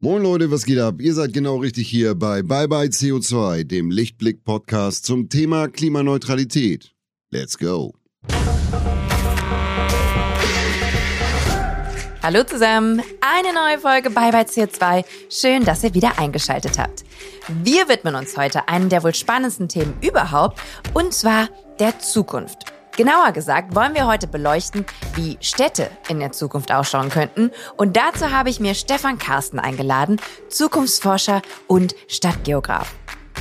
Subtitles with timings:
[0.00, 1.00] Moin Leute, was geht ab?
[1.00, 6.94] Ihr seid genau richtig hier bei Bye Bye CO2, dem Lichtblick-Podcast zum Thema Klimaneutralität.
[7.32, 7.96] Let's go!
[12.22, 15.04] Hallo zusammen, eine neue Folge Bye Bye CO2.
[15.30, 17.04] Schön, dass ihr wieder eingeschaltet habt.
[17.64, 20.60] Wir widmen uns heute einem der wohl spannendsten Themen überhaupt,
[20.94, 21.48] und zwar
[21.80, 22.72] der Zukunft.
[22.98, 27.52] Genauer gesagt wollen wir heute beleuchten, wie Städte in der Zukunft ausschauen könnten.
[27.76, 32.92] Und dazu habe ich mir Stefan Carsten eingeladen, Zukunftsforscher und Stadtgeograf.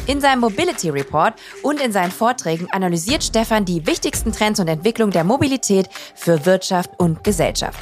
[0.06, 1.34] In seinem Mobility Report
[1.64, 6.92] und in seinen Vorträgen analysiert Stefan die wichtigsten Trends und Entwicklungen der Mobilität für Wirtschaft
[7.00, 7.80] und Gesellschaft.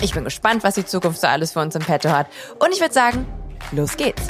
[0.00, 2.28] Ich bin gespannt, was die Zukunft so alles für uns im Petto hat.
[2.60, 3.26] Und ich würde sagen,
[3.72, 4.28] los geht's.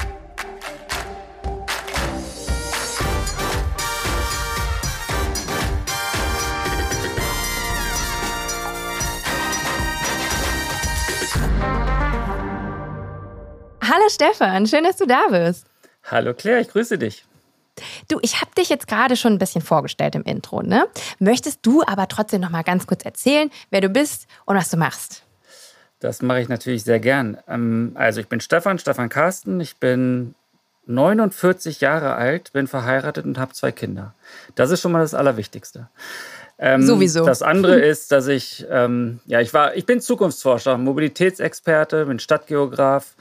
[13.88, 15.64] Hallo Stefan, schön, dass du da bist.
[16.10, 17.24] Hallo Claire, ich grüße dich.
[18.08, 20.88] Du, ich habe dich jetzt gerade schon ein bisschen vorgestellt im Intro, ne?
[21.20, 24.76] Möchtest du aber trotzdem noch mal ganz kurz erzählen, wer du bist und was du
[24.76, 25.22] machst?
[26.00, 27.38] Das mache ich natürlich sehr gern.
[27.46, 29.60] Ähm, also ich bin Stefan, Stefan Carsten.
[29.60, 30.34] Ich bin
[30.86, 34.14] 49 Jahre alt, bin verheiratet und habe zwei Kinder.
[34.56, 35.88] Das ist schon mal das Allerwichtigste.
[36.58, 37.24] Ähm, Sowieso.
[37.24, 43.14] Das andere ist, dass ich, ähm, ja, ich war, ich bin Zukunftsforscher, Mobilitätsexperte, bin Stadtgeograf,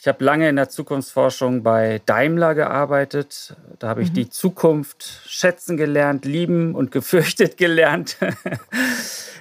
[0.00, 3.56] ich habe lange in der Zukunftsforschung bei Daimler gearbeitet.
[3.80, 4.14] Da habe ich mhm.
[4.14, 8.16] die Zukunft schätzen gelernt, lieben und gefürchtet gelernt.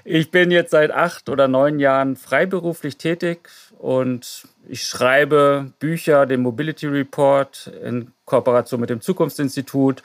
[0.03, 6.41] ich bin jetzt seit acht oder neun Jahren freiberuflich tätig und ich schreibe Bücher, den
[6.41, 10.03] Mobility Report in Kooperation mit dem Zukunftsinstitut.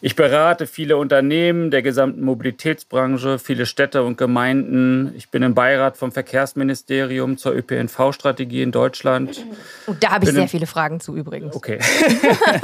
[0.00, 5.12] Ich berate viele Unternehmen der gesamten Mobilitätsbranche, viele Städte und Gemeinden.
[5.16, 9.44] Ich bin im Beirat vom Verkehrsministerium zur ÖPNV-Strategie in Deutschland.
[9.86, 11.56] Und da habe ich bin sehr viele Fragen zu übrigens.
[11.56, 11.78] Okay.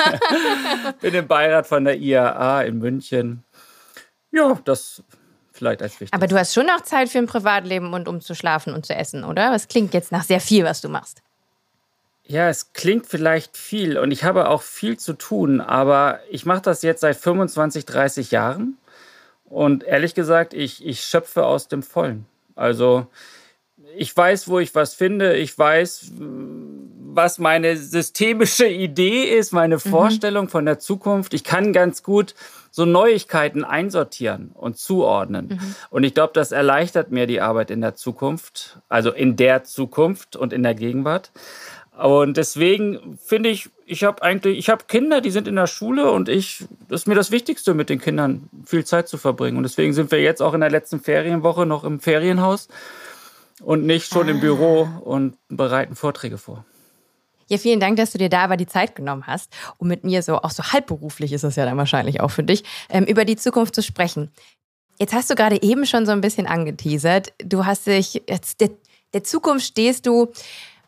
[1.01, 3.43] bin im Beirat von der IAA in München.
[4.31, 5.03] Ja, das
[5.63, 6.13] vielleicht als wichtig.
[6.13, 8.95] Aber du hast schon noch Zeit für ein Privatleben und um zu schlafen und zu
[8.95, 9.51] essen, oder?
[9.51, 11.23] Das klingt jetzt nach sehr viel, was du machst.
[12.25, 16.63] Ja, es klingt vielleicht viel und ich habe auch viel zu tun, aber ich mache
[16.63, 18.79] das jetzt seit 25, 30 Jahren
[19.45, 22.27] und ehrlich gesagt, ich, ich schöpfe aus dem Vollen.
[22.55, 23.07] Also
[23.97, 26.13] ich weiß, wo ich was finde, ich weiß,
[27.15, 29.81] was meine systemische Idee ist, meine mhm.
[29.81, 31.35] Vorstellung von der Zukunft.
[31.35, 32.35] Ich kann ganz gut
[32.73, 35.49] so Neuigkeiten einsortieren und zuordnen.
[35.49, 35.75] Mhm.
[35.91, 40.37] Und ich glaube, das erleichtert mir die Arbeit in der Zukunft, also in der Zukunft
[40.37, 41.31] und in der Gegenwart.
[41.97, 46.11] Und deswegen finde ich, ich habe eigentlich, ich habe Kinder, die sind in der Schule
[46.11, 49.59] und ich, das ist mir das Wichtigste, mit den Kindern viel Zeit zu verbringen.
[49.59, 52.69] Und deswegen sind wir jetzt auch in der letzten Ferienwoche noch im Ferienhaus
[53.61, 54.31] und nicht schon ah.
[54.31, 56.65] im Büro und bereiten Vorträge vor.
[57.53, 60.23] Ja, vielen Dank, dass du dir da aber die Zeit genommen hast, um mit mir
[60.23, 63.37] so, auch so halbberuflich ist es ja dann wahrscheinlich auch für dich, ähm, über die
[63.37, 64.31] Zukunft zu sprechen.
[64.99, 67.35] Jetzt hast du gerade eben schon so ein bisschen angeteasert.
[67.45, 68.71] Du hast dich, jetzt der,
[69.13, 70.33] der Zukunft stehst du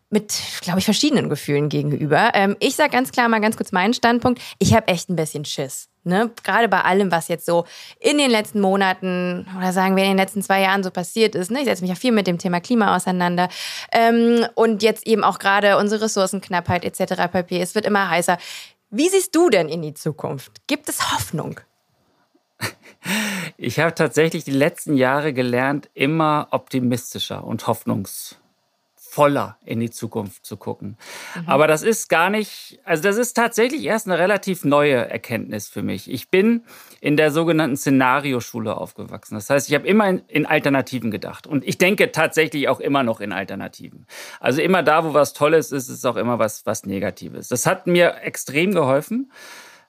[0.08, 0.32] mit,
[0.62, 2.30] glaube ich, verschiedenen Gefühlen gegenüber.
[2.32, 4.40] Ähm, ich sage ganz klar mal ganz kurz meinen Standpunkt.
[4.58, 5.90] Ich habe echt ein bisschen Schiss.
[6.04, 6.30] Ne?
[6.42, 7.64] Gerade bei allem, was jetzt so
[7.98, 11.50] in den letzten Monaten oder sagen wir in den letzten zwei Jahren so passiert ist.
[11.50, 11.60] Ne?
[11.60, 13.48] Ich setze mich ja viel mit dem Thema Klima auseinander.
[13.90, 17.32] Ähm, und jetzt eben auch gerade unsere Ressourcenknappheit etc.
[17.32, 17.60] pp.
[17.60, 18.38] Es wird immer heißer.
[18.90, 20.66] Wie siehst du denn in die Zukunft?
[20.66, 21.60] Gibt es Hoffnung?
[23.56, 28.43] Ich habe tatsächlich die letzten Jahre gelernt, immer optimistischer und hoffnungsvoller
[29.14, 30.96] voller in die Zukunft zu gucken.
[31.36, 31.48] Mhm.
[31.48, 35.82] Aber das ist gar nicht, also das ist tatsächlich erst eine relativ neue Erkenntnis für
[35.82, 36.10] mich.
[36.10, 36.64] Ich bin
[37.00, 39.36] in der sogenannten Szenarioschule aufgewachsen.
[39.36, 41.46] Das heißt, ich habe immer in, in Alternativen gedacht.
[41.46, 44.06] Und ich denke tatsächlich auch immer noch in Alternativen.
[44.40, 47.46] Also immer da, wo was Tolles ist, ist auch immer was, was Negatives.
[47.46, 49.30] Das hat mir extrem geholfen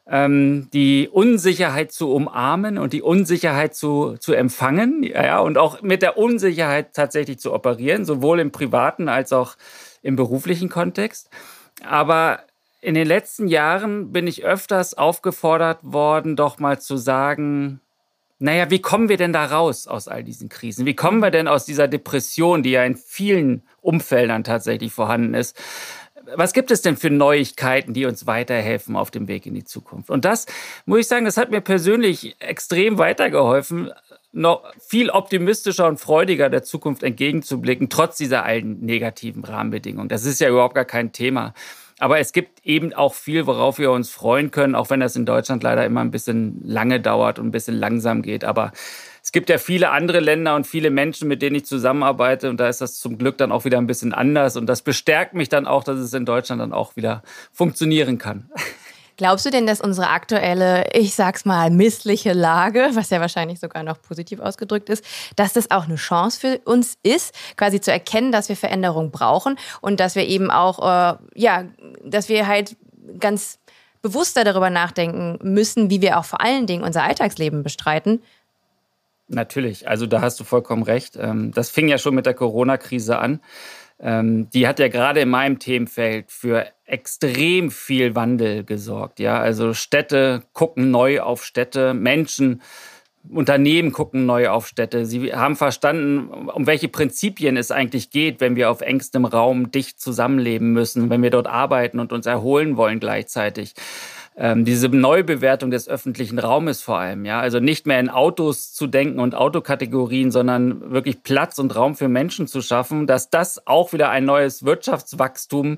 [0.07, 6.01] ähm, die Unsicherheit zu umarmen und die Unsicherheit zu, zu empfangen ja, und auch mit
[6.01, 9.55] der Unsicherheit tatsächlich zu operieren, sowohl im privaten als auch
[10.01, 11.29] im beruflichen Kontext.
[11.83, 12.39] Aber
[12.81, 17.81] in den letzten Jahren bin ich öfters aufgefordert worden, doch mal zu sagen,
[18.37, 20.85] naja, wie kommen wir denn da raus aus all diesen Krisen?
[20.85, 25.57] Wie kommen wir denn aus dieser Depression, die ja in vielen Umfeldern tatsächlich vorhanden ist?
[26.35, 30.09] Was gibt es denn für Neuigkeiten, die uns weiterhelfen auf dem Weg in die Zukunft?
[30.09, 30.45] Und das,
[30.85, 33.91] muss ich sagen, das hat mir persönlich extrem weitergeholfen,
[34.31, 40.09] noch viel optimistischer und freudiger der Zukunft entgegenzublicken, trotz dieser allen negativen Rahmenbedingungen.
[40.09, 41.53] Das ist ja überhaupt gar kein Thema.
[41.99, 45.25] Aber es gibt eben auch viel, worauf wir uns freuen können, auch wenn das in
[45.25, 48.43] Deutschland leider immer ein bisschen lange dauert und ein bisschen langsam geht.
[48.43, 48.73] Aber
[49.25, 52.69] es gibt ja viele andere Länder und viele Menschen, mit denen ich zusammenarbeite und da
[52.69, 55.65] ist das zum Glück dann auch wieder ein bisschen anders und das bestärkt mich dann
[55.65, 58.51] auch, dass es in Deutschland dann auch wieder funktionieren kann.
[59.17, 63.81] Glaubst du denn, dass unsere aktuelle, ich sag's mal, missliche Lage, was ja wahrscheinlich sogar
[63.81, 65.03] noch positiv ausgedrückt ist,
[65.35, 69.57] dass das auch eine Chance für uns ist, quasi zu erkennen, dass wir Veränderung brauchen
[69.81, 71.63] und dass wir eben auch, äh, ja,
[72.03, 72.75] dass wir halt
[73.19, 73.57] ganz
[74.03, 78.21] bewusster darüber nachdenken müssen, wie wir auch vor allen Dingen unser Alltagsleben bestreiten?
[79.27, 81.17] Natürlich, also da hast du vollkommen recht.
[81.19, 83.41] Ähm, das fing ja schon mit der Corona-Krise an.
[83.99, 89.19] Ähm, die hat ja gerade in meinem Themenfeld für extrem viel Wandel gesorgt.
[89.19, 92.61] Ja, also Städte gucken neu auf Städte, Menschen,
[93.29, 95.05] Unternehmen gucken neu auf Städte.
[95.05, 99.99] Sie haben verstanden, um welche Prinzipien es eigentlich geht, wenn wir auf engstem Raum dicht
[99.99, 103.73] zusammenleben müssen, wenn wir dort arbeiten und uns erholen wollen gleichzeitig
[104.37, 108.87] ähm, diese Neubewertung des öffentlichen Raumes vor allem, ja, also nicht mehr in Autos zu
[108.87, 113.93] denken und Autokategorien, sondern wirklich Platz und Raum für Menschen zu schaffen, dass das auch
[113.93, 115.77] wieder ein neues Wirtschaftswachstum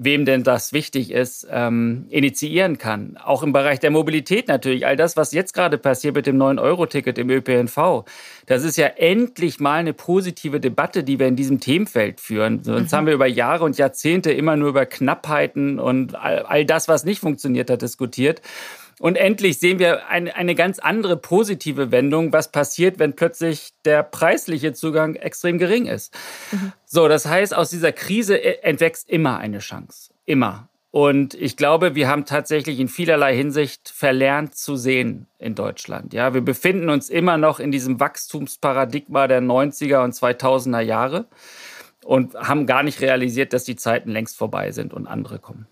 [0.00, 3.18] wem denn das wichtig ist, ähm, initiieren kann.
[3.22, 4.86] Auch im Bereich der Mobilität natürlich.
[4.86, 8.04] All das, was jetzt gerade passiert mit dem 9-Euro-Ticket im ÖPNV,
[8.46, 12.62] das ist ja endlich mal eine positive Debatte, die wir in diesem Themenfeld führen.
[12.62, 12.96] Sonst mhm.
[12.96, 17.04] haben wir über Jahre und Jahrzehnte immer nur über Knappheiten und all, all das, was
[17.04, 18.40] nicht funktioniert hat, diskutiert.
[19.00, 24.02] Und endlich sehen wir eine, eine ganz andere positive Wendung, was passiert, wenn plötzlich der
[24.02, 26.16] preisliche Zugang extrem gering ist.
[26.50, 26.72] Mhm.
[26.84, 30.10] So, das heißt, aus dieser Krise e, entwächst immer eine Chance.
[30.26, 30.68] Immer.
[30.90, 36.14] Und ich glaube, wir haben tatsächlich in vielerlei Hinsicht verlernt zu sehen in Deutschland.
[36.14, 41.26] Ja, wir befinden uns immer noch in diesem Wachstumsparadigma der 90er und 2000er Jahre
[42.04, 45.66] und haben gar nicht realisiert, dass die Zeiten längst vorbei sind und andere kommen.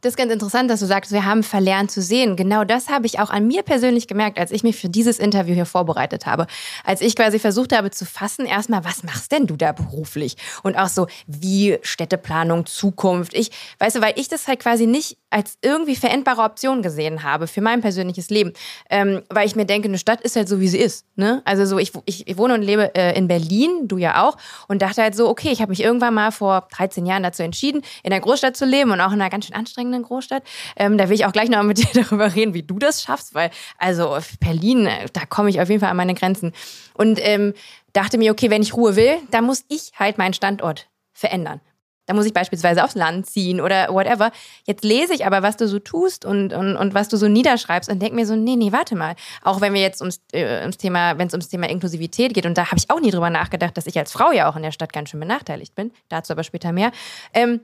[0.00, 2.36] Das ist ganz interessant, dass du sagst, wir haben verlernt zu sehen.
[2.36, 5.54] Genau das habe ich auch an mir persönlich gemerkt, als ich mich für dieses Interview
[5.54, 6.46] hier vorbereitet habe.
[6.84, 10.36] Als ich quasi versucht habe zu fassen, erstmal, was machst denn du da beruflich?
[10.62, 13.34] Und auch so, wie Städteplanung, Zukunft.
[13.34, 17.46] Ich, weißt du, weil ich das halt quasi nicht als irgendwie verendbare Option gesehen habe
[17.46, 18.52] für mein persönliches Leben.
[18.90, 21.04] Ähm, weil ich mir denke, eine Stadt ist halt so, wie sie ist.
[21.16, 21.42] Ne?
[21.44, 24.36] Also so, ich, ich, ich wohne und lebe äh, in Berlin, du ja auch,
[24.68, 27.82] und dachte halt so, okay, ich habe mich irgendwann mal vor 13 Jahren dazu entschieden,
[28.02, 30.42] in der Großstadt zu leben und auch in einer ganz schön anstrengenden Großstadt.
[30.76, 33.34] Ähm, da will ich auch gleich noch mit dir darüber reden, wie du das schaffst,
[33.34, 36.52] weil also Berlin, äh, da komme ich auf jeden Fall an meine Grenzen.
[36.94, 37.54] Und ähm,
[37.92, 41.60] dachte mir, okay, wenn ich Ruhe will, dann muss ich halt meinen Standort verändern.
[42.06, 44.30] Da muss ich beispielsweise aufs Land ziehen oder whatever.
[44.64, 47.90] Jetzt lese ich aber, was du so tust und, und, und was du so niederschreibst
[47.90, 49.16] und denke mir so, nee, nee, warte mal.
[49.42, 52.56] Auch wenn wir jetzt ums, äh, ums Thema, wenn es ums Thema Inklusivität geht, und
[52.56, 54.70] da habe ich auch nie drüber nachgedacht, dass ich als Frau ja auch in der
[54.70, 55.90] Stadt ganz schön benachteiligt bin.
[56.08, 56.92] Dazu aber später mehr.
[57.34, 57.60] Ähm,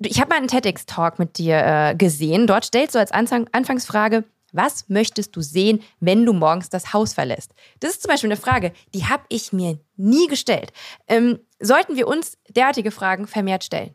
[0.00, 2.46] ich habe mal einen TEDx-Talk mit dir äh, gesehen.
[2.46, 7.12] Dort stellst du als Anfang, Anfangsfrage, was möchtest du sehen, wenn du morgens das Haus
[7.12, 7.54] verlässt?
[7.78, 10.72] Das ist zum Beispiel eine Frage, die habe ich mir nie gestellt.
[11.06, 13.94] Ähm, sollten wir uns derartige Fragen vermehrt stellen?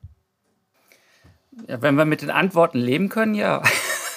[1.68, 3.64] Ja, wenn wir mit den Antworten leben können, ja.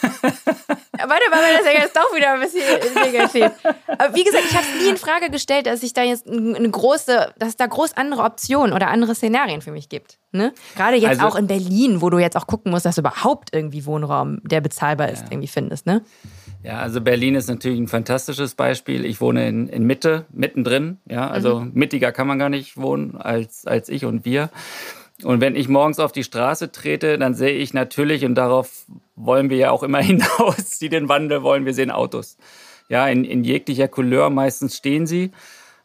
[0.99, 2.63] Warte mal, das ist ja jetzt doch wieder ein bisschen
[2.95, 3.51] negativ.
[3.87, 6.71] Aber wie gesagt, ich habe es nie in Frage gestellt, dass ich da jetzt eine
[6.71, 10.19] große, dass es da groß andere Optionen oder andere Szenarien für mich gibt.
[10.33, 10.53] Ne?
[10.77, 13.55] Gerade jetzt also, auch in Berlin, wo du jetzt auch gucken musst, dass du überhaupt
[13.55, 15.27] irgendwie Wohnraum, der bezahlbar ist, ja.
[15.31, 15.87] irgendwie findest.
[15.87, 16.03] Ne?
[16.63, 19.05] Ja, also Berlin ist natürlich ein fantastisches Beispiel.
[19.05, 20.99] Ich wohne in, in Mitte, mittendrin.
[21.09, 21.71] Ja, also mhm.
[21.75, 24.51] mittiger kann man gar nicht wohnen als, als ich und wir.
[25.25, 28.87] Und wenn ich morgens auf die Straße trete, dann sehe ich natürlich, und darauf
[29.17, 32.37] wollen wir ja auch immer hinaus, die den Wandel wollen, wir sehen Autos.
[32.89, 35.33] Ja, in, in jeglicher Couleur, meistens stehen sie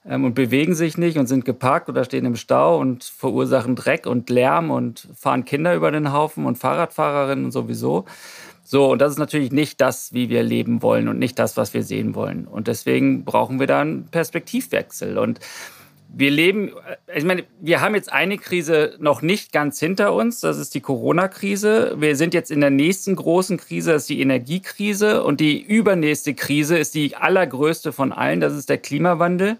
[0.05, 4.05] ähm, und bewegen sich nicht und sind geparkt oder stehen im Stau und verursachen Dreck
[4.05, 8.05] und Lärm und fahren Kinder über den Haufen und Fahrradfahrerinnen sowieso.
[8.63, 11.73] So, und das ist natürlich nicht das, wie wir leben wollen und nicht das, was
[11.73, 12.47] wir sehen wollen.
[12.47, 15.17] Und deswegen brauchen wir da einen Perspektivwechsel.
[15.17, 15.39] Und
[16.15, 16.71] wir leben,
[17.13, 20.81] ich meine, wir haben jetzt eine Krise noch nicht ganz hinter uns, das ist die
[20.81, 21.95] Corona-Krise.
[21.97, 25.23] Wir sind jetzt in der nächsten großen Krise, das ist die Energiekrise.
[25.23, 29.57] Und die übernächste Krise ist die allergrößte von allen, das ist der Klimawandel,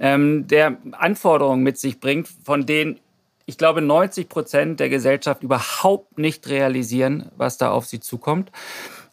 [0.00, 2.98] ähm, der Anforderungen mit sich bringt, von denen
[3.46, 8.50] ich glaube, 90 Prozent der Gesellschaft überhaupt nicht realisieren, was da auf sie zukommt.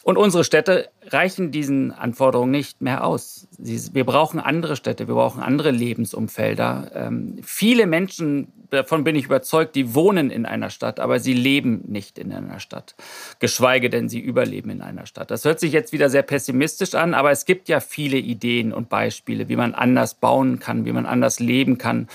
[0.04, 3.48] Und unsere Städte reichen diesen Anforderungen nicht mehr aus.
[3.60, 6.92] wir brauchen andere Städte, wir brauchen andere Lebensumfelder.
[6.96, 11.84] Ähm, viele Menschen, davon bin ich überzeugt, die wohnen in einer Stadt, aber sie leben
[11.88, 12.96] nicht in einer Stadt.
[13.40, 15.30] Geschweige denn, sie überleben in einer Stadt.
[15.30, 18.90] Das hört sich jetzt wieder sehr pessimistisch an, aber es gibt ja viele Ideen und
[18.90, 22.08] Beispiele, wie man anders bauen kann, wie man anders leben kann.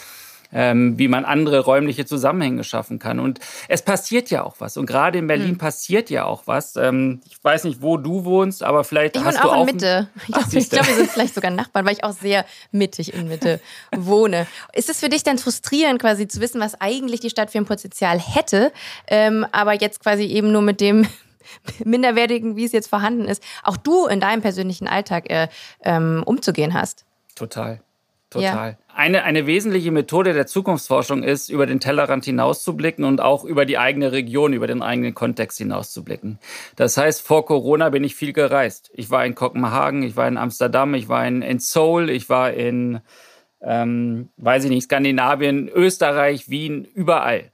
[0.52, 3.20] Ähm, wie man andere räumliche Zusammenhänge schaffen kann.
[3.20, 4.76] Und es passiert ja auch was.
[4.76, 5.58] Und gerade in Berlin mhm.
[5.58, 6.76] passiert ja auch was.
[6.76, 9.60] Ähm, ich weiß nicht, wo du wohnst, aber vielleicht ich hast du auch...
[9.60, 10.08] in Mitte.
[10.26, 13.60] Ich glaube, glaub, wir sind vielleicht sogar Nachbarn, weil ich auch sehr mittig in Mitte
[13.96, 14.46] wohne.
[14.72, 17.66] Ist es für dich dann frustrierend, quasi zu wissen, was eigentlich die Stadt für ein
[17.66, 18.72] Potenzial hätte,
[19.08, 21.06] ähm, aber jetzt quasi eben nur mit dem
[21.84, 25.48] minderwertigen, wie es jetzt vorhanden ist, auch du in deinem persönlichen Alltag äh,
[25.82, 27.04] ähm, umzugehen hast?
[27.34, 27.80] Total.
[28.30, 28.70] Total.
[28.70, 28.85] Ja.
[28.96, 33.76] Eine, eine wesentliche Methode der Zukunftsforschung ist, über den Tellerrand hinauszublicken und auch über die
[33.76, 36.38] eigene Region, über den eigenen Kontext hinauszublicken.
[36.76, 38.90] Das heißt, vor Corona bin ich viel gereist.
[38.94, 42.54] Ich war in Kopenhagen, ich war in Amsterdam, ich war in, in Seoul, ich war
[42.54, 43.00] in,
[43.60, 47.50] ähm, weiß ich nicht, Skandinavien, Österreich, Wien, überall.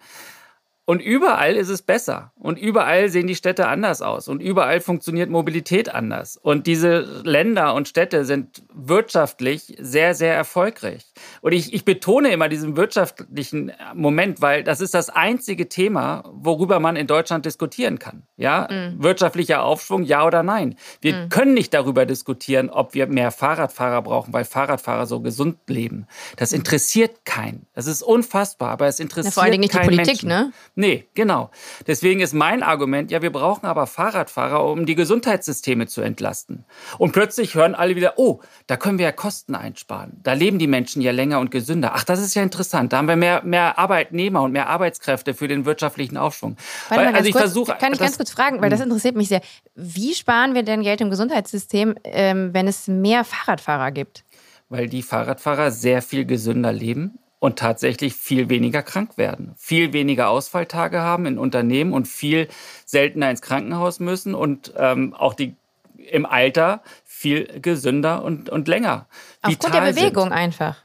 [0.85, 2.33] Und überall ist es besser.
[2.35, 4.27] Und überall sehen die Städte anders aus.
[4.27, 6.37] Und überall funktioniert Mobilität anders.
[6.37, 11.05] Und diese Länder und Städte sind wirtschaftlich sehr, sehr erfolgreich.
[11.41, 16.81] Und ich, ich betone immer diesen wirtschaftlichen Moment, weil das ist das einzige Thema, worüber
[16.81, 18.25] man in Deutschland diskutieren kann.
[18.37, 19.01] Ja, mhm.
[19.01, 20.75] wirtschaftlicher Aufschwung, ja oder nein.
[21.01, 21.29] Wir mhm.
[21.29, 26.09] können nicht darüber diskutieren, ob wir mehr Fahrradfahrer brauchen, weil Fahrradfahrer so gesund leben.
[26.37, 27.67] Das interessiert keinen.
[27.73, 30.29] Das ist unfassbar, aber es interessiert ja, vor allen Dingen nicht die Politik, Menschen.
[30.29, 30.53] ne?
[30.75, 31.51] Nee, genau.
[31.87, 36.65] Deswegen ist mein Argument, ja, wir brauchen aber Fahrradfahrer, um die Gesundheitssysteme zu entlasten.
[36.97, 40.19] Und plötzlich hören alle wieder, oh, da können wir ja Kosten einsparen.
[40.23, 41.93] Da leben die Menschen ja länger und gesünder.
[41.95, 42.93] Ach, das ist ja interessant.
[42.93, 46.57] Da haben wir mehr, mehr Arbeitnehmer und mehr Arbeitskräfte für den wirtschaftlichen Aufschwung.
[46.89, 47.77] Warte weil, also ich versuche.
[47.79, 48.85] Kann ich das, ganz kurz fragen, weil das hm.
[48.85, 49.43] interessiert mich sehr.
[49.75, 54.25] Wie sparen wir denn Geld im Gesundheitssystem, ähm, wenn es mehr Fahrradfahrer gibt?
[54.71, 60.29] Weil die Fahrradfahrer sehr viel gesünder leben und tatsächlich viel weniger krank werden, viel weniger
[60.29, 62.47] Ausfalltage haben in Unternehmen und viel
[62.85, 65.57] seltener ins Krankenhaus müssen und ähm, auch die
[65.97, 69.09] im Alter viel gesünder und, und länger.
[69.43, 70.33] Aufgrund der Bewegung sind.
[70.33, 70.77] einfach.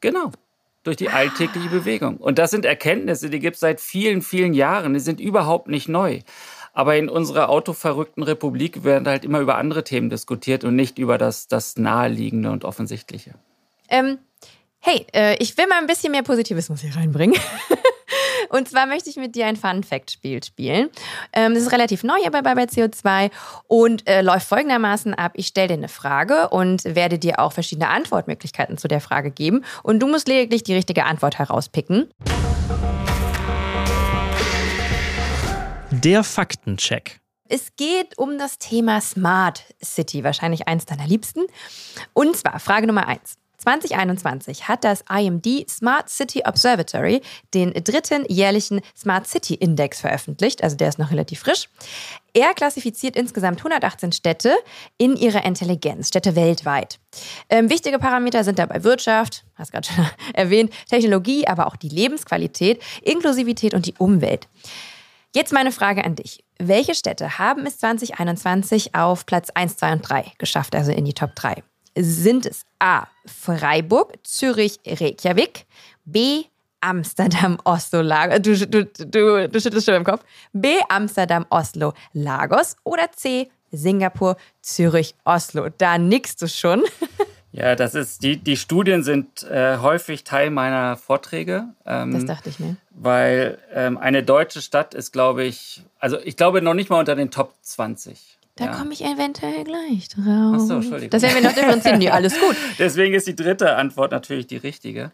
[0.00, 0.32] Genau.
[0.82, 2.16] Durch die alltägliche Bewegung.
[2.16, 4.94] Und das sind Erkenntnisse, die gibt es seit vielen, vielen Jahren.
[4.94, 6.20] Die sind überhaupt nicht neu.
[6.72, 11.18] Aber in unserer autoverrückten Republik werden halt immer über andere Themen diskutiert und nicht über
[11.18, 13.34] das, das Naheliegende und Offensichtliche.
[13.90, 14.18] Ähm,
[14.80, 17.38] Hey, äh, ich will mal ein bisschen mehr Positivismus hier reinbringen.
[18.48, 20.88] Und zwar möchte ich mit dir ein Fun-Fact-Spiel spielen.
[21.32, 23.30] Ähm, das ist relativ neu hier bei, bei CO2
[23.66, 25.32] und äh, läuft folgendermaßen ab.
[25.34, 29.64] Ich stelle dir eine Frage und werde dir auch verschiedene Antwortmöglichkeiten zu der Frage geben.
[29.82, 32.10] Und du musst lediglich die richtige Antwort herauspicken.
[35.90, 37.20] Der Faktencheck.
[37.50, 41.40] Es geht um das Thema Smart City, wahrscheinlich eins deiner Liebsten.
[42.14, 43.36] Und zwar Frage Nummer eins.
[43.68, 47.20] 2021 hat das IMD Smart City Observatory
[47.52, 51.68] den dritten jährlichen Smart City Index veröffentlicht, also der ist noch relativ frisch.
[52.32, 54.54] Er klassifiziert insgesamt 118 Städte
[54.96, 56.98] in ihrer Intelligenz, Städte weltweit.
[57.50, 62.82] Ähm, wichtige Parameter sind dabei Wirtschaft, hast gerade schon erwähnt, Technologie, aber auch die Lebensqualität,
[63.02, 64.48] Inklusivität und die Umwelt.
[65.34, 66.42] Jetzt meine Frage an dich.
[66.58, 71.12] Welche Städte haben es 2021 auf Platz 1, 2 und 3 geschafft, also in die
[71.12, 71.62] Top 3?
[71.96, 73.06] Sind es A.
[73.26, 75.66] Freiburg, Zürich, Reykjavik,
[76.04, 76.44] B.
[76.80, 78.40] Amsterdam, Oslo, Lagos.
[78.40, 80.24] Du, du, du, du schüttelst schon im Kopf.
[80.52, 80.76] B.
[80.88, 82.76] Amsterdam, Oslo, Lagos.
[82.84, 83.50] Oder C.
[83.72, 85.68] Singapur, Zürich, Oslo.
[85.76, 86.84] Da nickst du schon.
[87.50, 91.64] Ja, das ist, die, die Studien sind äh, häufig Teil meiner Vorträge.
[91.86, 92.76] Ähm, das dachte ich mir.
[92.90, 97.16] Weil ähm, eine deutsche Stadt ist, glaube ich, also ich glaube noch nicht mal unter
[97.16, 98.37] den Top 20.
[98.58, 98.72] Da ja.
[98.72, 100.54] komme ich eventuell gleich drauf.
[100.56, 101.10] Ach so, Entschuldigung.
[101.10, 101.98] Das werden wir noch differenzieren.
[102.00, 102.56] Nee, alles gut.
[102.80, 105.12] Deswegen ist die dritte Antwort natürlich die richtige.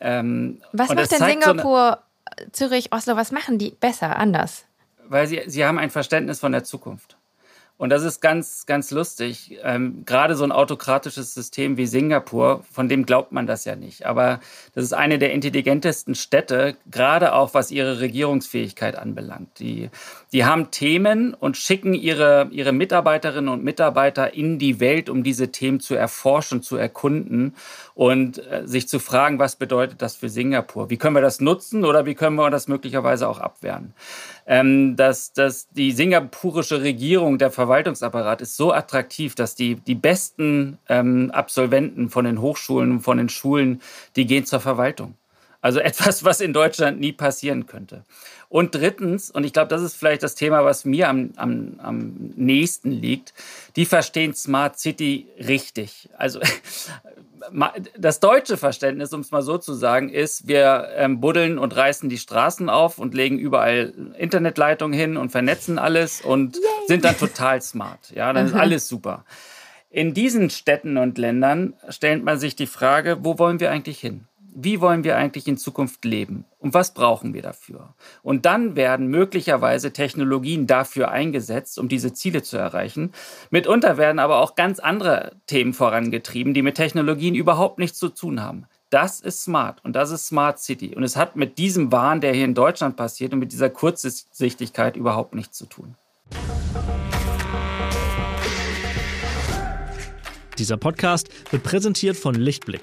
[0.00, 1.98] Ähm, was macht denn Singapur,
[2.36, 4.66] so Zürich, Oslo, was machen die besser, anders?
[5.08, 7.16] Weil sie, sie haben ein Verständnis von der Zukunft.
[7.84, 9.58] Und das ist ganz, ganz lustig.
[9.62, 14.06] Ähm, Gerade so ein autokratisches System wie Singapur, von dem glaubt man das ja nicht.
[14.06, 14.40] Aber
[14.74, 19.58] das ist eine der intelligentesten Städte, gerade auch was ihre Regierungsfähigkeit anbelangt.
[19.58, 19.90] Die,
[20.32, 25.52] die haben Themen und schicken ihre, ihre Mitarbeiterinnen und Mitarbeiter in die Welt, um diese
[25.52, 27.54] Themen zu erforschen, zu erkunden
[27.94, 30.90] und äh, sich zu fragen, was bedeutet das für Singapur?
[30.90, 33.94] Wie können wir das nutzen oder wie können wir das möglicherweise auch abwehren?
[34.46, 40.78] Ähm, dass, dass die singapurische Regierung, der Verwaltungsapparat ist so attraktiv, dass die, die besten
[40.88, 43.80] ähm, Absolventen von den Hochschulen, von den Schulen,
[44.16, 45.14] die gehen zur Verwaltung.
[45.64, 48.04] Also etwas, was in Deutschland nie passieren könnte.
[48.50, 52.32] Und drittens, und ich glaube, das ist vielleicht das Thema, was mir am, am, am
[52.36, 53.32] nächsten liegt,
[53.74, 56.10] die verstehen Smart City richtig.
[56.18, 56.40] Also
[57.96, 62.10] das deutsche Verständnis, um es mal so zu sagen, ist, wir ähm, buddeln und reißen
[62.10, 66.62] die Straßen auf und legen überall Internetleitungen hin und vernetzen alles und Yay.
[66.88, 68.10] sind dann total smart.
[68.14, 69.24] Ja, dann ist alles super.
[69.88, 74.26] In diesen Städten und Ländern stellt man sich die Frage, wo wollen wir eigentlich hin?
[74.54, 77.94] Wie wollen wir eigentlich in Zukunft leben und was brauchen wir dafür.
[78.22, 83.12] Und dann werden möglicherweise Technologien dafür eingesetzt, um diese Ziele zu erreichen.
[83.50, 88.40] Mitunter werden aber auch ganz andere Themen vorangetrieben, die mit Technologien überhaupt nichts zu tun
[88.40, 88.66] haben.
[88.90, 90.94] Das ist smart und das ist Smart City.
[90.94, 94.96] Und es hat mit diesem Wahn, der hier in Deutschland passiert und mit dieser Kurzsichtigkeit
[94.96, 95.96] überhaupt nichts zu tun.
[100.58, 102.82] Dieser Podcast wird präsentiert von Lichtblick.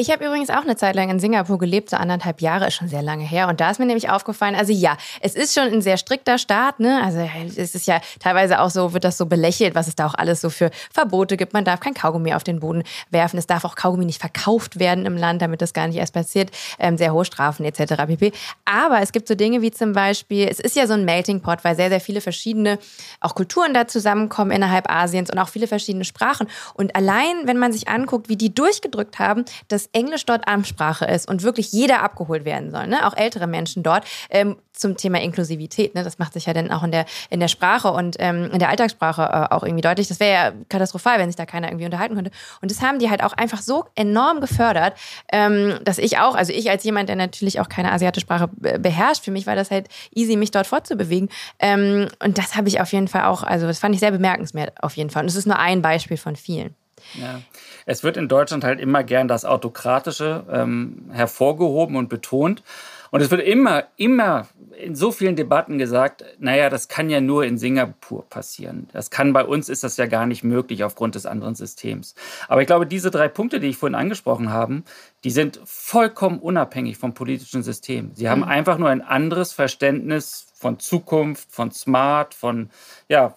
[0.00, 2.86] Ich habe übrigens auch eine Zeit lang in Singapur gelebt, so anderthalb Jahre, ist schon
[2.86, 3.48] sehr lange her.
[3.48, 6.78] Und da ist mir nämlich aufgefallen, also ja, es ist schon ein sehr strikter Staat,
[6.78, 7.02] ne?
[7.02, 10.14] Also es ist ja teilweise auch so, wird das so belächelt, was es da auch
[10.14, 11.52] alles so für Verbote gibt.
[11.52, 13.38] Man darf kein Kaugummi auf den Boden werfen.
[13.38, 16.52] Es darf auch Kaugummi nicht verkauft werden im Land, damit das gar nicht erst passiert.
[16.78, 17.94] Ähm, sehr hohe Strafen etc.
[18.06, 18.30] pp.
[18.66, 21.64] Aber es gibt so Dinge wie zum Beispiel, es ist ja so ein Melting Pot,
[21.64, 22.78] weil sehr, sehr viele verschiedene
[23.20, 26.46] auch Kulturen da zusammenkommen innerhalb Asiens und auch viele verschiedene Sprachen.
[26.74, 31.28] Und allein, wenn man sich anguckt, wie die durchgedrückt haben, dass Englisch dort Amtssprache ist
[31.28, 33.06] und wirklich jeder abgeholt werden soll, ne?
[33.06, 35.94] auch ältere Menschen dort, ähm, zum Thema Inklusivität.
[35.94, 36.04] Ne?
[36.04, 38.68] Das macht sich ja dann auch in der, in der Sprache und ähm, in der
[38.68, 40.08] Alltagssprache äh, auch irgendwie deutlich.
[40.08, 42.30] Das wäre ja katastrophal, wenn sich da keiner irgendwie unterhalten könnte.
[42.62, 44.94] Und das haben die halt auch einfach so enorm gefördert,
[45.32, 49.24] ähm, dass ich auch, also ich als jemand, der natürlich auch keine asiatische Sprache beherrscht,
[49.24, 51.28] für mich war das halt easy, mich dort fortzubewegen.
[51.58, 54.72] Ähm, und das habe ich auf jeden Fall auch, also das fand ich sehr bemerkenswert
[54.82, 55.22] auf jeden Fall.
[55.22, 56.74] Und das ist nur ein Beispiel von vielen.
[57.14, 57.40] Ja.
[57.86, 62.62] Es wird in Deutschland halt immer gern das Autokratische ähm, hervorgehoben und betont.
[63.10, 64.48] Und es wird immer, immer
[64.78, 68.88] in so vielen Debatten gesagt, naja, das kann ja nur in Singapur passieren.
[68.92, 72.14] Das kann bei uns ist das ja gar nicht möglich aufgrund des anderen Systems.
[72.48, 74.82] Aber ich glaube, diese drei Punkte, die ich vorhin angesprochen habe,
[75.24, 78.10] die sind vollkommen unabhängig vom politischen System.
[78.14, 78.48] Sie haben mhm.
[78.48, 82.70] einfach nur ein anderes Verständnis von Zukunft, von Smart, von,
[83.08, 83.34] ja,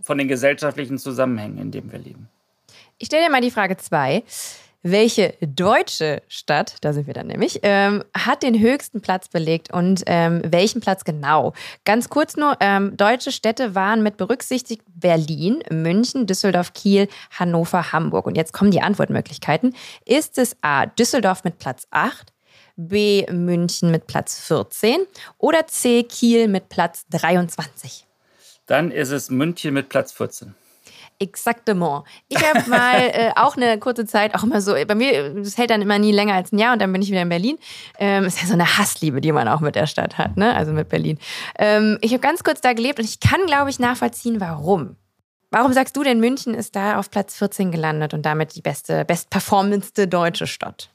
[0.00, 2.28] von den gesellschaftlichen Zusammenhängen, in denen wir leben.
[3.00, 4.22] Ich stelle dir mal die Frage zwei.
[4.82, 10.02] Welche deutsche Stadt, da sind wir dann nämlich, ähm, hat den höchsten Platz belegt und
[10.04, 11.54] ähm, welchen Platz genau?
[11.86, 18.26] Ganz kurz nur, ähm, deutsche Städte waren mit berücksichtigt Berlin, München, Düsseldorf, Kiel, Hannover, Hamburg.
[18.26, 19.74] Und jetzt kommen die Antwortmöglichkeiten.
[20.04, 22.34] Ist es A, Düsseldorf mit Platz 8,
[22.76, 25.06] B, München mit Platz 14
[25.38, 28.06] oder C, Kiel mit Platz 23?
[28.66, 30.54] Dann ist es München mit Platz 14.
[31.20, 32.04] Exaktement.
[32.28, 35.70] Ich habe mal äh, auch eine kurze Zeit, auch immer so, bei mir, das hält
[35.70, 37.58] dann immer nie länger als ein Jahr und dann bin ich wieder in Berlin.
[37.98, 40.54] Ähm, ist ja so eine Hassliebe, die man auch mit der Stadt hat, ne?
[40.56, 41.18] Also mit Berlin.
[41.58, 44.96] Ähm, ich habe ganz kurz da gelebt und ich kann, glaube ich, nachvollziehen, warum.
[45.50, 49.04] Warum sagst du denn, München ist da auf Platz 14 gelandet und damit die beste,
[49.04, 50.90] bestperformendste deutsche Stadt?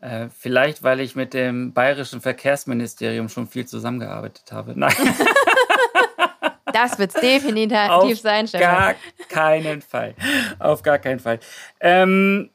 [0.00, 4.78] Äh, vielleicht, weil ich mit dem bayerischen Verkehrsministerium schon viel zusammengearbeitet habe.
[4.78, 4.94] Nein.
[6.76, 8.68] Das wird es definitiv Auf sein, Stefan.
[8.68, 8.94] Gar
[9.28, 10.14] keinen Fall.
[10.58, 11.40] Auf gar keinen Fall.
[11.80, 12.50] Ähm,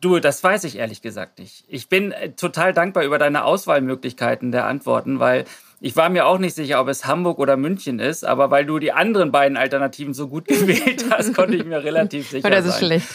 [0.00, 1.64] du, das weiß ich ehrlich gesagt nicht.
[1.66, 5.44] Ich bin äh, total dankbar über deine Auswahlmöglichkeiten der Antworten, weil
[5.80, 8.78] ich war mir auch nicht sicher, ob es Hamburg oder München ist, aber weil du
[8.78, 12.52] die anderen beiden Alternativen so gut gewählt hast, konnte ich mir relativ sicher sein.
[12.52, 13.08] Oder ist schlecht.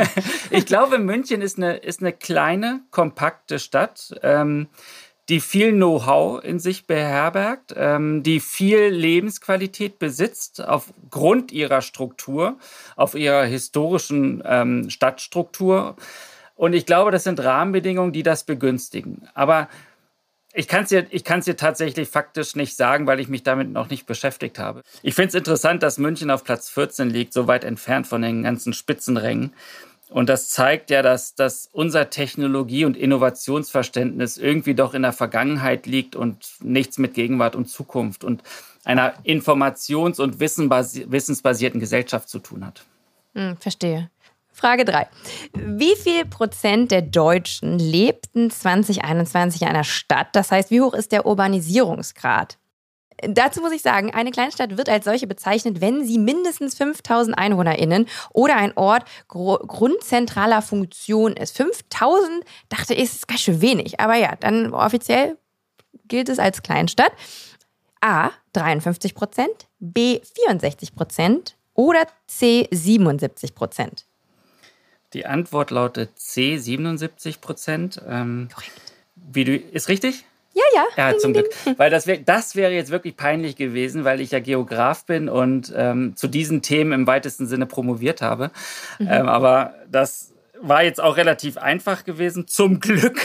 [0.50, 4.14] ich glaube, München ist eine, ist eine kleine, kompakte Stadt.
[4.22, 4.68] Ähm,
[5.28, 12.58] die viel Know-how in sich beherbergt, ähm, die viel Lebensqualität besitzt aufgrund ihrer Struktur,
[12.94, 15.96] auf ihrer historischen ähm, Stadtstruktur.
[16.54, 19.28] Und ich glaube, das sind Rahmenbedingungen, die das begünstigen.
[19.34, 19.68] Aber
[20.54, 24.06] ich kann es dir, dir tatsächlich faktisch nicht sagen, weil ich mich damit noch nicht
[24.06, 24.82] beschäftigt habe.
[25.02, 28.42] Ich finde es interessant, dass München auf Platz 14 liegt, so weit entfernt von den
[28.42, 29.52] ganzen Spitzenrängen.
[30.08, 35.86] Und das zeigt ja, dass, dass unser Technologie- und Innovationsverständnis irgendwie doch in der Vergangenheit
[35.86, 38.42] liegt und nichts mit Gegenwart und Zukunft und
[38.84, 42.84] einer informations- und wissensbasierten Gesellschaft zu tun hat.
[43.34, 44.10] Hm, verstehe.
[44.52, 45.08] Frage 3.
[45.52, 50.28] Wie viel Prozent der Deutschen lebten 2021 in einer Stadt?
[50.32, 52.56] Das heißt, wie hoch ist der Urbanisierungsgrad?
[53.22, 58.06] Dazu muss ich sagen, eine Kleinstadt wird als solche bezeichnet, wenn sie mindestens 5000 EinwohnerInnen
[58.32, 61.56] oder ein Ort grundzentraler Funktion ist.
[61.56, 64.00] 5000 dachte ich, ist ganz schön wenig.
[64.00, 65.38] Aber ja, dann offiziell
[66.08, 67.12] gilt es als Kleinstadt.
[68.00, 74.06] A, 53 Prozent, B, 64 Prozent oder C, 77 Prozent.
[75.12, 78.02] Die Antwort lautet C, 77 Prozent.
[78.06, 78.72] Ähm, Korrekt.
[79.14, 80.24] Wie du, ist richtig?
[80.56, 81.10] Ja, ja.
[81.10, 81.48] Ja, zum Glück.
[81.76, 85.70] Weil das, wär, das wäre jetzt wirklich peinlich gewesen, weil ich ja Geograf bin und
[85.76, 88.50] ähm, zu diesen Themen im weitesten Sinne promoviert habe.
[88.98, 89.08] Mhm.
[89.10, 93.20] Ähm, aber das war jetzt auch relativ einfach gewesen, zum Glück.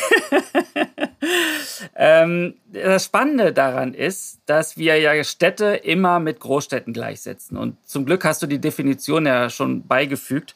[1.95, 7.55] ähm, das Spannende daran ist, dass wir ja Städte immer mit Großstädten gleichsetzen.
[7.55, 10.53] Und zum Glück hast du die Definition ja schon beigefügt.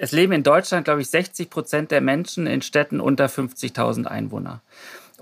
[0.00, 4.62] Es leben in Deutschland, glaube ich, 60 Prozent der Menschen in Städten unter 50.000 Einwohner.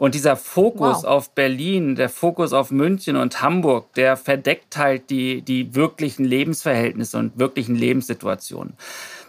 [0.00, 1.04] Und dieser Fokus wow.
[1.04, 7.18] auf Berlin, der Fokus auf München und Hamburg, der verdeckt halt die, die wirklichen Lebensverhältnisse
[7.18, 8.72] und wirklichen Lebenssituationen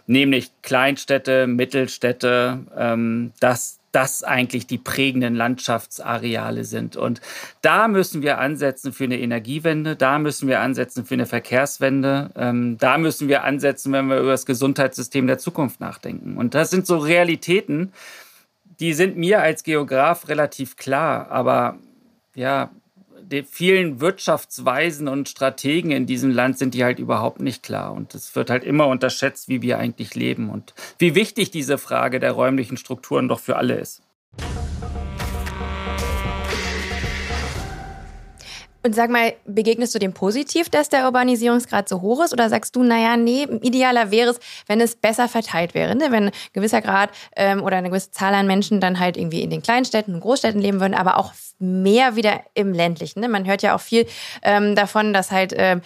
[0.07, 6.95] nämlich Kleinstädte, Mittelstädte, ähm, dass das eigentlich die prägenden Landschaftsareale sind.
[6.95, 7.19] Und
[7.61, 12.77] da müssen wir ansetzen für eine Energiewende, da müssen wir ansetzen für eine Verkehrswende, ähm,
[12.77, 16.37] da müssen wir ansetzen, wenn wir über das Gesundheitssystem der Zukunft nachdenken.
[16.37, 17.91] Und das sind so Realitäten,
[18.81, 21.77] die sind mir als Geograf relativ klar, aber
[22.33, 22.71] ja,
[23.21, 27.93] den vielen Wirtschaftsweisen und Strategen in diesem Land sind die halt überhaupt nicht klar.
[27.93, 32.19] Und es wird halt immer unterschätzt, wie wir eigentlich leben und wie wichtig diese Frage
[32.19, 34.01] der räumlichen Strukturen doch für alle ist.
[38.83, 42.33] Und sag mal, begegnest du dem positiv, dass der Urbanisierungsgrad so hoch ist?
[42.33, 46.05] Oder sagst du, naja, nee, idealer wäre es, wenn es besser verteilt wäre, ne?
[46.09, 49.51] wenn ein gewisser Grad ähm, oder eine gewisse Zahl an Menschen dann halt irgendwie in
[49.51, 53.19] den Kleinstädten und Großstädten leben würden, aber auch mehr wieder im ländlichen.
[53.19, 53.29] Ne?
[53.29, 54.07] Man hört ja auch viel
[54.41, 55.81] ähm, davon, dass halt ähm,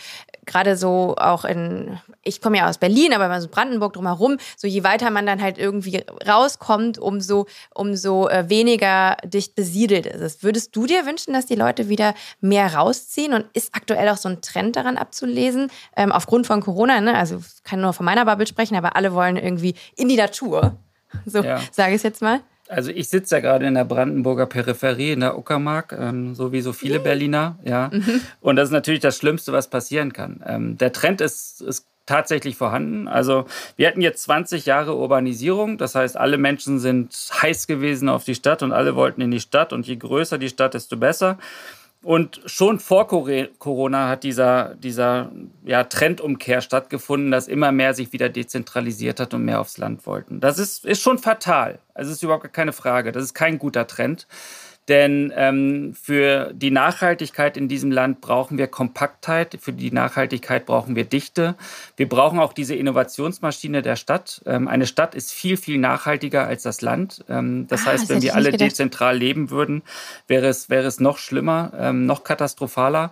[0.46, 4.68] gerade so auch in, ich komme ja aus Berlin, aber wenn so Brandenburg drumherum, so
[4.68, 10.44] je weiter man dann halt irgendwie rauskommt, umso, umso äh, weniger dicht besiedelt ist es.
[10.44, 13.34] Würdest du dir wünschen, dass die Leute wieder mehr rausziehen?
[13.34, 17.02] Und ist aktuell auch so ein Trend daran abzulesen, ähm, aufgrund von Corona?
[17.02, 17.16] Ne?
[17.16, 20.78] Also ich kann nur von meiner Bubble sprechen, aber alle wollen irgendwie in die Natur.
[21.26, 21.62] So ja.
[21.72, 22.42] sage ich es jetzt mal.
[22.67, 26.62] Also ich sitze ja gerade in der Brandenburger Peripherie, in der Uckermark, ähm, so wie
[26.62, 27.91] so viele Berliner, ja.
[27.93, 28.21] Mhm.
[28.41, 30.43] Und das ist natürlich das Schlimmste, was passieren kann.
[30.45, 33.08] Ähm, der Trend ist, ist tatsächlich vorhanden.
[33.08, 38.23] Also wir hatten jetzt 20 Jahre Urbanisierung, das heißt, alle Menschen sind heiß gewesen auf
[38.23, 41.38] die Stadt und alle wollten in die Stadt und je größer die Stadt, desto besser.
[42.06, 45.32] Und schon vor Corona hat dieser, dieser
[45.63, 50.39] ja, Trendumkehr stattgefunden, dass immer mehr sich wieder dezentralisiert hat und mehr aufs Land wollten.
[50.39, 51.80] Das ist, ist schon fatal.
[51.96, 53.12] Also ist überhaupt keine Frage.
[53.12, 54.28] Das ist kein guter Trend.
[54.88, 60.95] Denn ähm, für die Nachhaltigkeit in diesem Land brauchen wir Kompaktheit, für die Nachhaltigkeit brauchen
[60.95, 61.56] wir Dichte.
[61.98, 64.43] Wir brauchen auch diese Innovationsmaschine der Stadt.
[64.45, 67.26] Ähm, eine Stadt ist viel, viel nachhaltiger als das Land.
[67.28, 68.71] Ähm, das ah, heißt, das wenn wir alle gedacht.
[68.71, 69.82] dezentral leben würden,
[70.28, 73.12] wäre es, wäre es noch schlimmer, ähm, noch katastrophaler.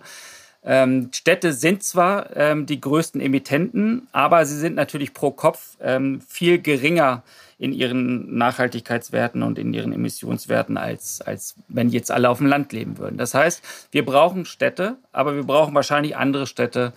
[0.62, 5.76] Ähm, Städte sind zwar ähm, die größten Emittenten, aber sie sind natürlich pro Kopf
[6.26, 7.22] viel geringer
[7.58, 12.72] in ihren Nachhaltigkeitswerten und in ihren Emissionswerten, als, als wenn jetzt alle auf dem Land
[12.72, 13.16] leben würden.
[13.16, 16.92] Das heißt, wir brauchen Städte, aber wir brauchen wahrscheinlich andere Städte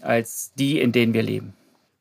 [0.00, 1.54] als die, in denen wir leben.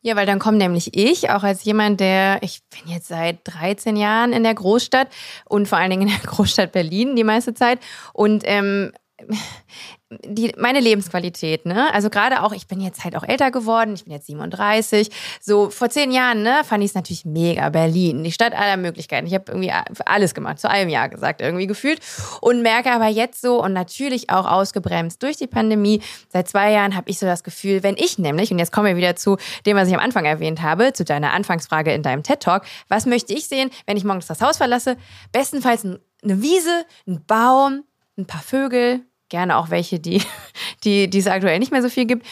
[0.03, 3.95] Ja, weil dann komme nämlich ich, auch als jemand, der, ich bin jetzt seit 13
[3.95, 5.09] Jahren in der Großstadt
[5.45, 7.79] und vor allen Dingen in der Großstadt Berlin die meiste Zeit.
[8.11, 8.91] Und ähm,
[10.25, 11.93] die, meine Lebensqualität, ne?
[11.93, 15.09] Also gerade auch, ich bin jetzt halt auch älter geworden, ich bin jetzt 37.
[15.39, 17.69] So vor zehn Jahren, ne, fand ich es natürlich mega.
[17.69, 19.27] Berlin, die Stadt aller Möglichkeiten.
[19.27, 19.71] Ich habe irgendwie
[20.05, 21.99] alles gemacht, zu einem Jahr gesagt, irgendwie gefühlt.
[22.41, 26.01] Und merke aber jetzt so und natürlich auch ausgebremst durch die Pandemie.
[26.29, 28.97] Seit zwei Jahren habe ich so das Gefühl, wenn ich nämlich, und jetzt kommen wir
[28.97, 32.63] wieder zu dem, was ich am Anfang erwähnt habe, zu deiner Anfangsfrage in deinem TED-Talk,
[32.89, 34.97] was möchte ich sehen, wenn ich morgens das Haus verlasse?
[35.31, 37.83] Bestenfalls eine Wiese, ein Baum,
[38.17, 40.21] ein paar Vögel, gerne auch welche, die,
[40.83, 42.27] die, die es aktuell nicht mehr so viel gibt.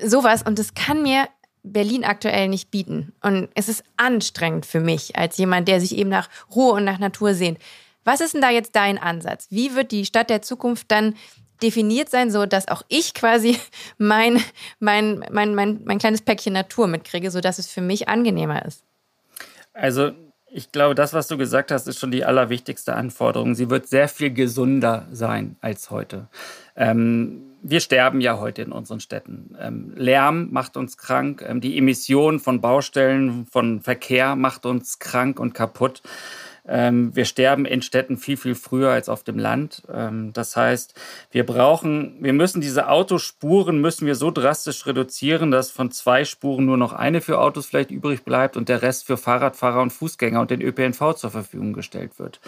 [0.00, 0.42] Sowas.
[0.42, 1.28] Und das kann mir
[1.64, 3.12] Berlin aktuell nicht bieten.
[3.20, 7.00] Und es ist anstrengend für mich als jemand, der sich eben nach Ruhe und nach
[7.00, 7.58] Natur sehnt.
[8.04, 9.48] Was ist denn da jetzt dein Ansatz?
[9.50, 11.14] Wie wird die Stadt der Zukunft dann
[11.62, 13.58] definiert sein, so dass auch ich quasi
[13.98, 14.42] mein,
[14.78, 18.84] mein, mein, mein, mein kleines Päckchen Natur mitkriege, sodass es für mich angenehmer ist?
[19.72, 20.12] Also
[20.50, 23.54] ich glaube, das, was du gesagt hast, ist schon die allerwichtigste Anforderung.
[23.54, 26.28] Sie wird sehr viel gesunder sein als heute.
[26.76, 29.56] Ähm, wir sterben ja heute in unseren Städten.
[29.60, 31.44] Ähm, Lärm macht uns krank.
[31.46, 36.02] Ähm, die Emission von Baustellen, von Verkehr macht uns krank und kaputt.
[36.68, 39.82] Ähm, wir sterben in Städten viel, viel früher als auf dem Land.
[39.92, 40.94] Ähm, das heißt,
[41.30, 46.66] wir brauchen, wir müssen diese Autospuren müssen wir so drastisch reduzieren, dass von zwei Spuren
[46.66, 50.40] nur noch eine für Autos vielleicht übrig bleibt und der Rest für Fahrradfahrer und Fußgänger
[50.40, 52.40] und den ÖPNV zur Verfügung gestellt wird.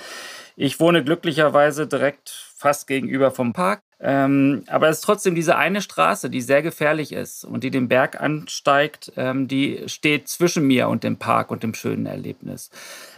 [0.57, 3.81] Ich wohne glücklicherweise direkt fast gegenüber vom Park.
[4.03, 7.89] Ähm, aber es ist trotzdem diese eine Straße, die sehr gefährlich ist und die den
[7.89, 12.71] Berg ansteigt, ähm, die steht zwischen mir und dem Park und dem schönen Erlebnis.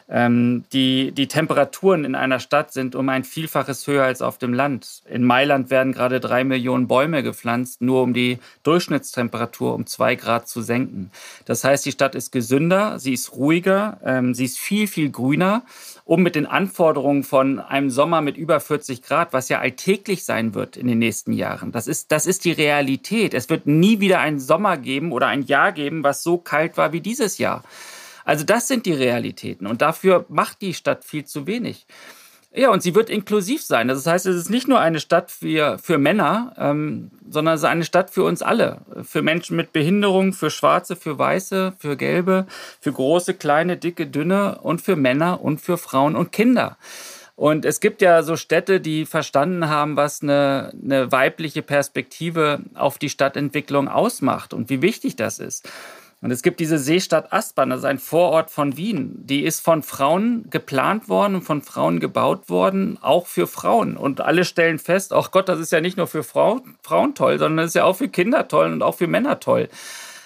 [0.08, 4.52] Ähm, die, die Temperaturen in einer Stadt sind um ein Vielfaches höher als auf dem
[4.52, 5.02] Land.
[5.08, 10.48] In Mailand werden gerade drei Millionen Bäume gepflanzt, nur um die Durchschnittstemperatur um zwei Grad
[10.48, 11.10] zu senken.
[11.44, 15.62] Das heißt, die Stadt ist gesünder, sie ist ruhiger, ähm, sie ist viel, viel grüner
[16.04, 20.54] um mit den Anforderungen von einem Sommer mit über 40 Grad, was ja alltäglich sein
[20.54, 21.72] wird in den nächsten Jahren.
[21.72, 23.34] Das ist, das ist die Realität.
[23.34, 26.92] Es wird nie wieder einen Sommer geben oder ein Jahr geben, was so kalt war
[26.92, 27.62] wie dieses Jahr.
[28.24, 31.86] Also das sind die Realitäten und dafür macht die Stadt viel zu wenig.
[32.54, 33.88] Ja, und sie wird inklusiv sein.
[33.88, 37.68] Das heißt, es ist nicht nur eine Stadt für, für Männer, ähm, sondern es ist
[37.68, 38.82] eine Stadt für uns alle.
[39.04, 42.46] Für Menschen mit Behinderung, für Schwarze, für Weiße, für Gelbe,
[42.78, 46.76] für große, kleine, dicke, dünne und für Männer und für Frauen und Kinder.
[47.36, 52.98] Und es gibt ja so Städte, die verstanden haben, was eine, eine weibliche Perspektive auf
[52.98, 55.66] die Stadtentwicklung ausmacht und wie wichtig das ist.
[56.22, 59.26] Und es gibt diese Seestadt Aspern, das ist ein Vorort von Wien.
[59.26, 63.96] Die ist von Frauen geplant worden und von Frauen gebaut worden, auch für Frauen.
[63.96, 67.40] Und alle stellen fest, ach Gott, das ist ja nicht nur für Frau, Frauen toll,
[67.40, 69.68] sondern das ist ja auch für Kinder toll und auch für Männer toll.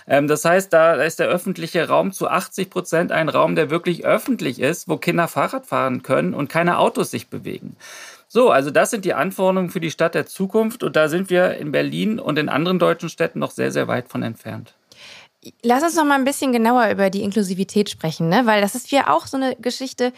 [0.06, 4.04] Ähm, das heißt, da ist der öffentliche Raum zu 80 Prozent ein Raum, der wirklich
[4.04, 7.74] öffentlich ist, wo Kinder Fahrrad fahren können und keine Autos sich bewegen.
[8.28, 11.54] So, also das sind die Anforderungen für die Stadt der Zukunft und da sind wir
[11.54, 14.75] in Berlin und in anderen deutschen Städten noch sehr, sehr weit von entfernt.
[15.62, 18.46] Lass uns noch mal ein bisschen genauer über die Inklusivität sprechen, ne?
[18.46, 20.12] weil das ist ja auch so eine Geschichte.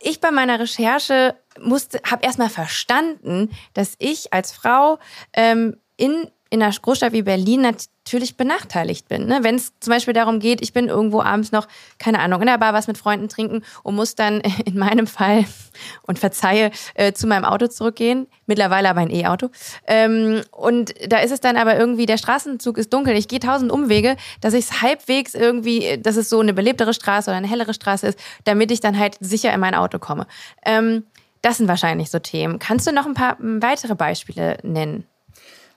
[0.00, 4.98] Ich bei meiner Recherche musste, habe erstmal verstanden, dass ich als Frau
[5.32, 7.64] ähm, in in einer Großstadt wie Berlin
[8.04, 9.26] natürlich benachteiligt bin.
[9.26, 9.38] Ne?
[9.42, 11.66] Wenn es zum Beispiel darum geht, ich bin irgendwo abends noch,
[11.98, 15.46] keine Ahnung, in der Bar was mit Freunden trinken und muss dann in meinem Fall,
[16.06, 19.48] und verzeihe, äh, zu meinem Auto zurückgehen, mittlerweile aber ein E-Auto.
[19.86, 23.72] Ähm, und da ist es dann aber irgendwie, der Straßenzug ist dunkel, ich gehe tausend
[23.72, 27.72] Umwege, dass ich es halbwegs irgendwie, dass es so eine belebtere Straße oder eine hellere
[27.72, 30.26] Straße ist, damit ich dann halt sicher in mein Auto komme.
[30.64, 31.04] Ähm,
[31.40, 32.58] das sind wahrscheinlich so Themen.
[32.58, 35.06] Kannst du noch ein paar weitere Beispiele nennen?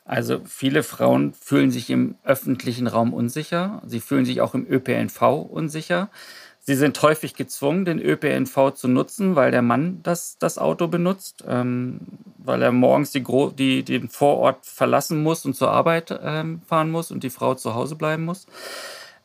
[0.07, 3.81] Also viele Frauen fühlen sich im öffentlichen Raum unsicher.
[3.85, 6.09] Sie fühlen sich auch im ÖPNV unsicher.
[6.61, 11.43] Sie sind häufig gezwungen, den ÖPNV zu nutzen, weil der Mann das, das Auto benutzt,
[11.47, 11.99] ähm,
[12.37, 13.23] weil er morgens die,
[13.57, 17.75] die, den Vorort verlassen muss und zur Arbeit ähm, fahren muss und die Frau zu
[17.75, 18.47] Hause bleiben muss.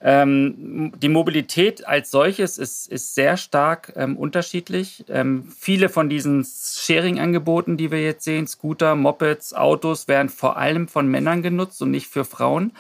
[0.04, 5.04] Ähm, die Mobilität als solches ist, ist sehr stark ähm, unterschiedlich.
[5.08, 10.88] Ähm, viele von diesen Sharing-Angeboten, die wir jetzt sehen, Scooter, Mopeds, Autos, werden vor allem
[10.88, 12.72] von Männern genutzt und nicht für Frauen.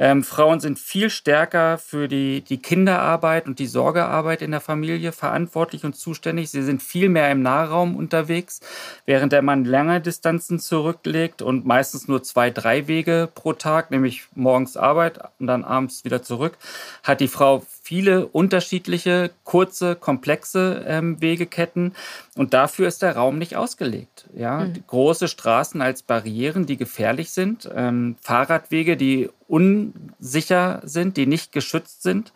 [0.00, 5.12] Ähm, Frauen sind viel stärker für die, die Kinderarbeit und die Sorgearbeit in der Familie
[5.12, 6.50] verantwortlich und zuständig.
[6.50, 8.60] Sie sind viel mehr im Nahraum unterwegs,
[9.04, 14.24] während der Mann lange Distanzen zurücklegt und meistens nur zwei, drei Wege pro Tag, nämlich
[14.34, 16.56] morgens Arbeit und dann abends wieder zurück,
[17.02, 21.96] hat die Frau viele unterschiedliche, kurze, komplexe ähm, Wegeketten.
[22.36, 24.28] Und dafür ist der Raum nicht ausgelegt.
[24.32, 24.60] Ja?
[24.60, 24.84] Mhm.
[24.86, 32.04] Große Straßen als Barrieren, die gefährlich sind, ähm, Fahrradwege, die unsicher sind, die nicht geschützt
[32.04, 32.32] sind.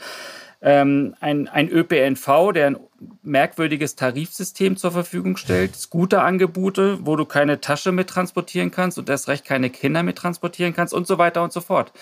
[0.60, 2.76] Ähm, ein, ein ÖPNV, der ein
[3.22, 9.28] merkwürdiges Tarifsystem zur Verfügung stellt, Scooterangebote, wo du keine Tasche mit transportieren kannst und erst
[9.28, 11.92] recht keine Kinder mit transportieren kannst und so weiter und so fort.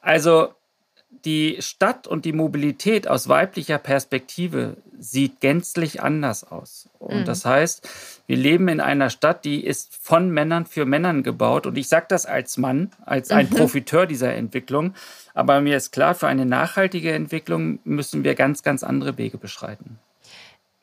[0.00, 0.54] Also
[1.24, 6.88] die Stadt und die Mobilität aus weiblicher Perspektive sieht gänzlich anders aus.
[6.98, 7.24] Und mhm.
[7.24, 7.88] das heißt,
[8.26, 11.66] wir leben in einer Stadt, die ist von Männern für Männern gebaut.
[11.66, 13.56] Und ich sage das als Mann, als ein mhm.
[13.56, 14.94] Profiteur dieser Entwicklung.
[15.34, 19.98] Aber mir ist klar, für eine nachhaltige Entwicklung müssen wir ganz, ganz andere Wege beschreiten.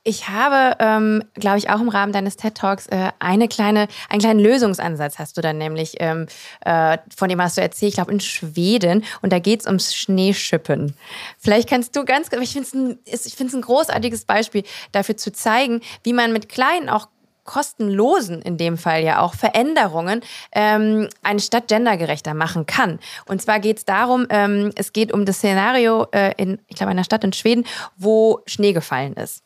[0.06, 4.20] Ich habe, ähm, glaube ich, auch im Rahmen deines TED Talks äh, eine kleine, einen
[4.20, 6.28] kleinen Lösungsansatz hast du dann nämlich, ähm,
[6.66, 9.96] äh, von dem hast du erzählt, ich glaube in Schweden und da geht es ums
[9.96, 10.96] Schneeschippen.
[11.40, 15.80] Vielleicht kannst du ganz, ich finde es ein, ich ein großartiges Beispiel dafür zu zeigen,
[16.04, 17.08] wie man mit kleinen, auch
[17.46, 23.00] kostenlosen, in dem Fall ja auch, Veränderungen ähm, eine Stadt gendergerechter machen kann.
[23.26, 26.92] Und zwar geht es darum, ähm, es geht um das Szenario äh, in, ich glaube,
[26.92, 27.66] einer Stadt in Schweden,
[27.98, 29.44] wo Schnee gefallen ist.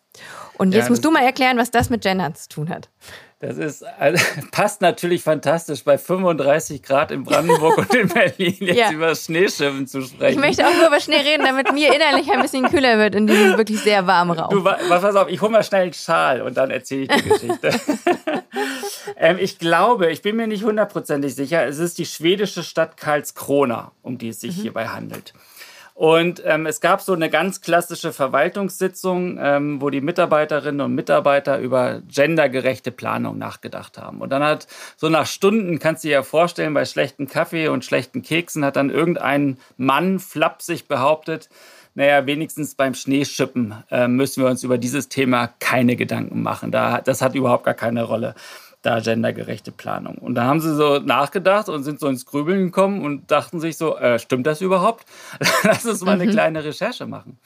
[0.58, 2.89] Und jetzt ja, musst du mal erklären, was das mit Gendern zu tun hat.
[3.39, 8.77] Das ist, also, passt natürlich fantastisch bei 35 Grad in Brandenburg und in Berlin jetzt
[8.77, 8.91] ja.
[8.91, 10.39] über Schneeschiffen zu sprechen.
[10.39, 13.27] Ich möchte auch nur über Schnee reden, damit mir innerlich ein bisschen kühler wird in
[13.27, 14.49] diesem wirklich sehr warmen Raum.
[14.49, 17.69] Du, pass auf, ich hole mal schnell einen Schal und dann erzähle ich die Geschichte.
[19.17, 23.91] ähm, ich glaube, ich bin mir nicht hundertprozentig sicher, es ist die schwedische Stadt Karlskrona,
[24.01, 24.62] um die es sich mhm.
[24.63, 25.34] hierbei handelt.
[25.97, 31.57] Und ähm, es gab so eine ganz klassische Verwaltungssitzung, ähm, wo die Mitarbeiterinnen und Mitarbeiter
[31.57, 34.21] über gendergerechte Planung nachgedacht haben.
[34.21, 37.83] Und dann hat so nach Stunden, kannst du dir ja vorstellen, bei schlechten Kaffee und
[37.83, 41.49] schlechten Keksen hat dann irgendein Mann flapsig behauptet,
[41.95, 46.71] naja, wenigstens beim Schneeschippen äh, müssen wir uns über dieses Thema keine Gedanken machen.
[46.71, 48.36] Da, das hat überhaupt gar keine Rolle
[48.88, 50.15] da gendergerechte Planung.
[50.17, 53.78] Und da haben sie so nachgedacht und sind so ins Grübeln gekommen und dachten sich
[53.78, 55.06] so, äh, stimmt das überhaupt?
[55.63, 56.32] Lass uns mal eine mhm.
[56.32, 57.38] kleine Recherche machen.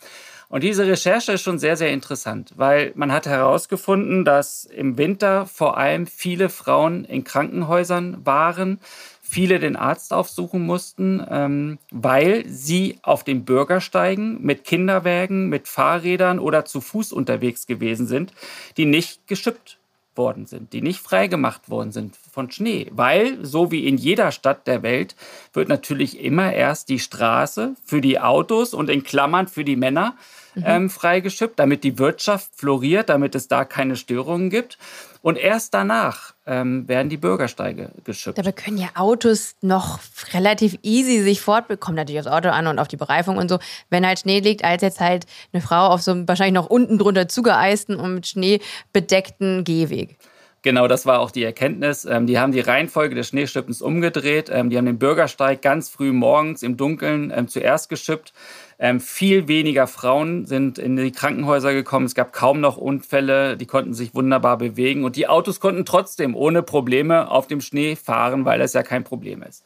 [0.49, 5.45] Und diese Recherche ist schon sehr, sehr interessant, weil man hat herausgefunden, dass im Winter
[5.45, 8.79] vor allem viele Frauen in Krankenhäusern waren,
[9.21, 16.37] viele den Arzt aufsuchen mussten, ähm, weil sie auf den Bürgersteigen mit Kinderwägen, mit Fahrrädern
[16.37, 18.33] oder zu Fuß unterwegs gewesen sind,
[18.75, 19.79] die nicht geschippt
[20.15, 22.87] worden sind, die nicht freigemacht worden sind von Schnee.
[22.91, 25.15] Weil, so wie in jeder Stadt der Welt,
[25.53, 30.15] wird natürlich immer erst die Straße für die Autos und in Klammern für die Männer
[30.55, 30.63] mhm.
[30.65, 34.77] ähm, freigeschippt, damit die Wirtschaft floriert, damit es da keine Störungen gibt.
[35.21, 38.37] Und erst danach ähm, werden die Bürgersteige geschippt.
[38.37, 39.99] Dabei können ja Autos noch
[40.33, 43.57] relativ easy sich fortbekommen, natürlich aufs Auto an und auf die Bereifung und so,
[43.89, 46.97] wenn halt Schnee liegt, als jetzt halt eine Frau auf so einem wahrscheinlich noch unten
[46.97, 48.59] drunter zugeeisten und mit Schnee
[48.91, 50.17] bedeckten Gehweg.
[50.63, 52.05] Genau, das war auch die Erkenntnis.
[52.05, 54.51] Ähm, die haben die Reihenfolge des Schneeschippens umgedreht.
[54.53, 58.31] Ähm, die haben den Bürgersteig ganz früh morgens im Dunkeln ähm, zuerst geschippt.
[58.77, 62.05] Ähm, viel weniger Frauen sind in die Krankenhäuser gekommen.
[62.05, 63.57] Es gab kaum noch Unfälle.
[63.57, 65.03] Die konnten sich wunderbar bewegen.
[65.03, 69.03] Und die Autos konnten trotzdem ohne Probleme auf dem Schnee fahren, weil das ja kein
[69.03, 69.63] Problem ist.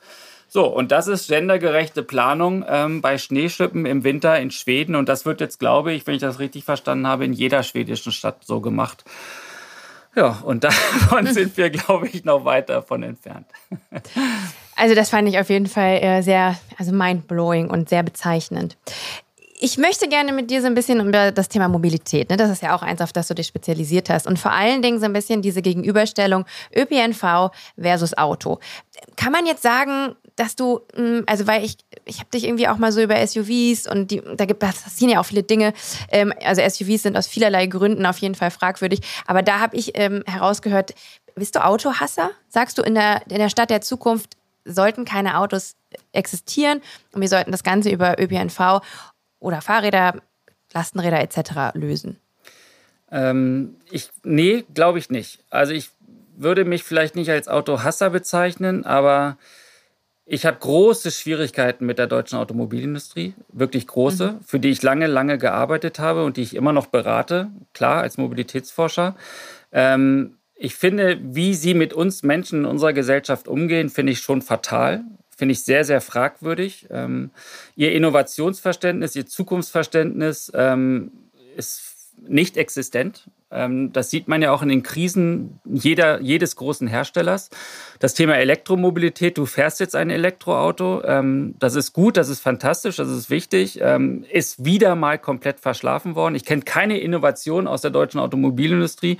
[0.48, 4.96] So, und das ist gendergerechte Planung ähm, bei Schneeschippen im Winter in Schweden.
[4.96, 8.14] Und das wird jetzt, glaube ich, wenn ich das richtig verstanden habe, in jeder schwedischen
[8.14, 9.04] Stadt so gemacht.
[10.16, 13.48] Ja, und davon sind wir, glaube ich, noch weit davon entfernt.
[14.76, 18.78] Also das fand ich auf jeden Fall äh, sehr, also mindblowing und sehr bezeichnend.
[19.58, 22.36] Ich möchte gerne mit dir so ein bisschen über das Thema Mobilität, ne?
[22.36, 24.28] das ist ja auch eins, auf das du dich spezialisiert hast.
[24.28, 28.60] Und vor allen Dingen so ein bisschen diese Gegenüberstellung ÖPNV versus Auto.
[29.16, 32.78] Kann man jetzt sagen, dass du, hm, also weil ich, ich habe dich irgendwie auch
[32.78, 35.74] mal so über SUVs und die, da gibt es passieren ja auch viele Dinge.
[36.10, 39.02] Ähm, also SUVs sind aus vielerlei Gründen auf jeden Fall fragwürdig.
[39.28, 40.94] Aber da habe ich ähm, herausgehört,
[41.36, 42.32] bist du Autohasser?
[42.48, 45.76] Sagst du in der, in der Stadt der Zukunft sollten keine Autos
[46.12, 46.82] existieren
[47.14, 48.82] und wir sollten das Ganze über ÖPNV
[49.40, 50.22] oder Fahrräder,
[50.74, 51.76] Lastenräder etc.
[51.76, 52.20] lösen?
[53.12, 55.40] Ähm, ich, nee, glaube ich nicht.
[55.50, 55.92] Also ich
[56.36, 59.38] würde mich vielleicht nicht als Autohasser bezeichnen, aber
[60.26, 64.44] ich habe große Schwierigkeiten mit der deutschen Automobilindustrie, wirklich große, mhm.
[64.44, 68.18] für die ich lange, lange gearbeitet habe und die ich immer noch berate, klar, als
[68.18, 69.16] Mobilitätsforscher.
[69.72, 74.42] Ähm, ich finde, wie sie mit uns Menschen in unserer Gesellschaft umgehen, finde ich schon
[74.42, 75.04] fatal.
[75.38, 76.88] Finde ich sehr, sehr fragwürdig.
[76.90, 77.30] Ähm,
[77.76, 81.12] ihr Innovationsverständnis, ihr Zukunftsverständnis ähm,
[81.58, 83.30] ist nicht existent.
[83.56, 87.50] Ähm, das sieht man ja auch in den Krisen jeder, jedes großen Herstellers.
[88.00, 92.98] Das Thema Elektromobilität, du fährst jetzt ein Elektroauto, ähm, das ist gut, das ist fantastisch,
[92.98, 96.36] das ist wichtig, ähm, ist wieder mal komplett verschlafen worden.
[96.36, 99.18] Ich kenne keine Innovation aus der deutschen Automobilindustrie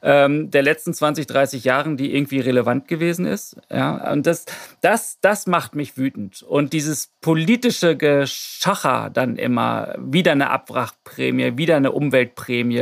[0.00, 3.56] der letzten 20, 30 Jahren, die irgendwie relevant gewesen ist.
[3.68, 4.44] Ja, und das,
[4.80, 6.42] das, das macht mich wütend.
[6.42, 12.78] Und dieses politische Geschacher dann immer, wieder eine Abwrackprämie, wieder eine Umweltprämie,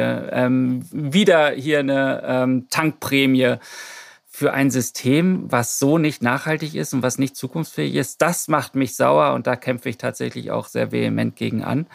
[0.92, 3.56] wieder hier eine ähm, Tankprämie
[4.26, 8.20] für ein System, was so nicht nachhaltig ist und was nicht zukunftsfähig ist.
[8.20, 11.86] Das macht mich sauer und da kämpfe ich tatsächlich auch sehr vehement gegen an.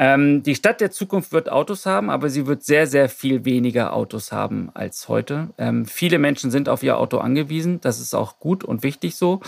[0.00, 3.92] Ähm, die Stadt der Zukunft wird Autos haben, aber sie wird sehr, sehr viel weniger
[3.92, 5.48] Autos haben als heute.
[5.58, 7.80] Ähm, viele Menschen sind auf ihr Auto angewiesen.
[7.80, 9.40] Das ist auch gut und wichtig so.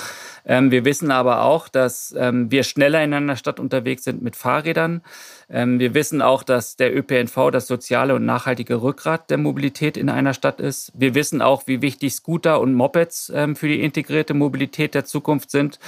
[0.45, 4.35] Ähm, wir wissen aber auch, dass ähm, wir schneller in einer Stadt unterwegs sind mit
[4.35, 5.03] Fahrrädern.
[5.49, 10.09] Ähm, wir wissen auch, dass der ÖPNV das soziale und nachhaltige Rückgrat der Mobilität in
[10.09, 10.91] einer Stadt ist.
[10.97, 15.53] Wir wissen auch, wie wichtig Scooter und Mopeds ähm, für die integrierte Mobilität der Zukunft
[15.53, 15.79] sind.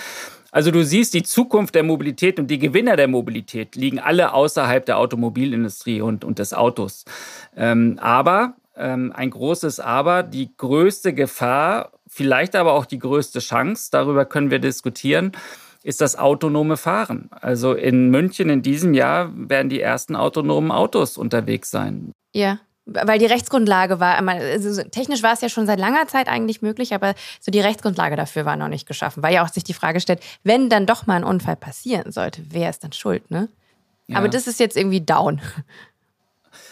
[0.53, 4.85] Also du siehst, die Zukunft der Mobilität und die Gewinner der Mobilität liegen alle außerhalb
[4.85, 7.07] der Automobilindustrie und, und des Autos.
[7.57, 13.88] Ähm, aber, ähm, ein großes Aber, die größte Gefahr, vielleicht aber auch die größte Chance,
[13.91, 15.33] darüber können wir diskutieren,
[15.83, 17.31] ist das autonome Fahren.
[17.33, 22.12] Also in München in diesem Jahr werden die ersten autonomen Autos unterwegs sein.
[22.35, 26.62] Ja weil die Rechtsgrundlage war, also technisch war es ja schon seit langer Zeit eigentlich
[26.62, 29.75] möglich, aber so die Rechtsgrundlage dafür war noch nicht geschaffen, weil ja auch sich die
[29.75, 33.49] Frage stellt, wenn dann doch mal ein Unfall passieren sollte, wer ist dann schuld, ne?
[34.09, 34.18] Ja.
[34.18, 35.40] Aber das ist jetzt irgendwie down.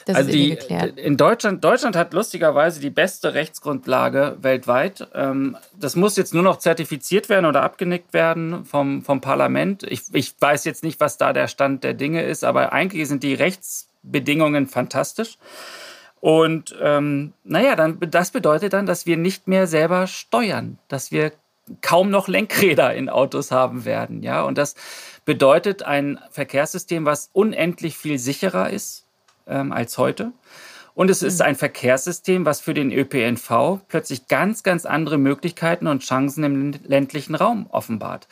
[0.04, 0.58] Das also die,
[0.96, 5.08] in Deutschland, Deutschland hat lustigerweise die beste Rechtsgrundlage weltweit.
[5.14, 9.82] Ähm, das muss jetzt nur noch zertifiziert werden oder abgenickt werden vom, vom Parlament.
[9.84, 13.22] Ich, ich weiß jetzt nicht, was da der Stand der Dinge ist, aber eigentlich sind
[13.22, 15.38] die Rechtsbedingungen fantastisch.
[16.20, 21.32] Und ähm, naja, dann, das bedeutet dann, dass wir nicht mehr selber steuern, dass wir
[21.80, 24.22] kaum noch Lenkräder in Autos haben werden.
[24.22, 24.74] Ja, und das
[25.24, 29.06] bedeutet ein Verkehrssystem, was unendlich viel sicherer ist
[29.46, 30.32] ähm, als heute.
[30.94, 31.46] Und es ist mhm.
[31.46, 37.34] ein Verkehrssystem, was für den ÖPNV plötzlich ganz, ganz andere Möglichkeiten und Chancen im ländlichen
[37.34, 38.28] Raum offenbart.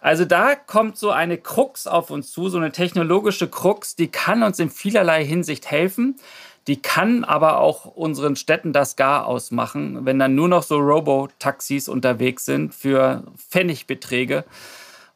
[0.00, 4.42] Also da kommt so eine Krux auf uns zu, so eine technologische Krux, die kann
[4.42, 6.16] uns in vielerlei Hinsicht helfen.
[6.66, 11.88] Die kann aber auch unseren Städten das gar ausmachen, wenn dann nur noch so Robo-Taxis
[11.88, 14.44] unterwegs sind für Pfennigbeträge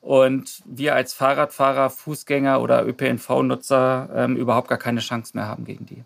[0.01, 5.86] und wir als Fahrradfahrer, Fußgänger oder ÖPNV-Nutzer ähm, überhaupt gar keine Chance mehr haben gegen
[5.86, 6.05] die.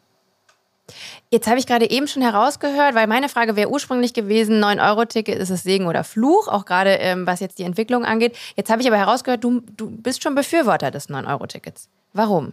[1.30, 5.50] Jetzt habe ich gerade eben schon herausgehört, weil meine Frage wäre ursprünglich gewesen, 9-Euro-Ticket, ist
[5.50, 8.36] es Segen oder Fluch, auch gerade ähm, was jetzt die Entwicklung angeht.
[8.56, 11.88] Jetzt habe ich aber herausgehört, du, du bist schon Befürworter des 9-Euro-Tickets.
[12.14, 12.52] Warum?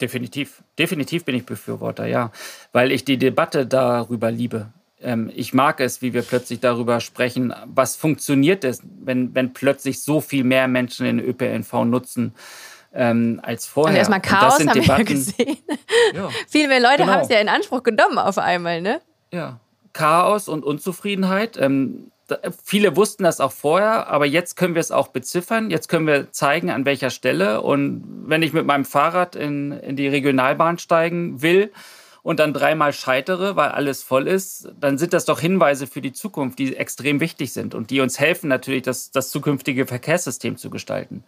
[0.00, 2.32] Definitiv, definitiv bin ich Befürworter, ja,
[2.72, 4.72] weil ich die Debatte darüber liebe.
[5.00, 10.02] Ähm, ich mag es, wie wir plötzlich darüber sprechen, was funktioniert es, wenn, wenn plötzlich
[10.02, 12.34] so viel mehr Menschen den ÖPNV nutzen
[12.92, 13.92] ähm, als vorher.
[13.92, 15.58] Und erstmal Chaos haben Debatten, wir gesehen.
[16.14, 17.12] Ja, Viel mehr Leute genau.
[17.12, 19.00] haben es ja in Anspruch genommen auf einmal, ne?
[19.32, 19.60] Ja,
[19.92, 21.56] Chaos und Unzufriedenheit.
[21.58, 22.10] Ähm,
[22.64, 25.70] viele wussten das auch vorher, aber jetzt können wir es auch beziffern.
[25.70, 27.60] Jetzt können wir zeigen, an welcher Stelle.
[27.62, 31.70] Und wenn ich mit meinem Fahrrad in, in die Regionalbahn steigen will,
[32.28, 36.12] und dann dreimal scheitere, weil alles voll ist, dann sind das doch Hinweise für die
[36.12, 40.68] Zukunft, die extrem wichtig sind und die uns helfen natürlich, das, das zukünftige Verkehrssystem zu
[40.68, 41.24] gestalten.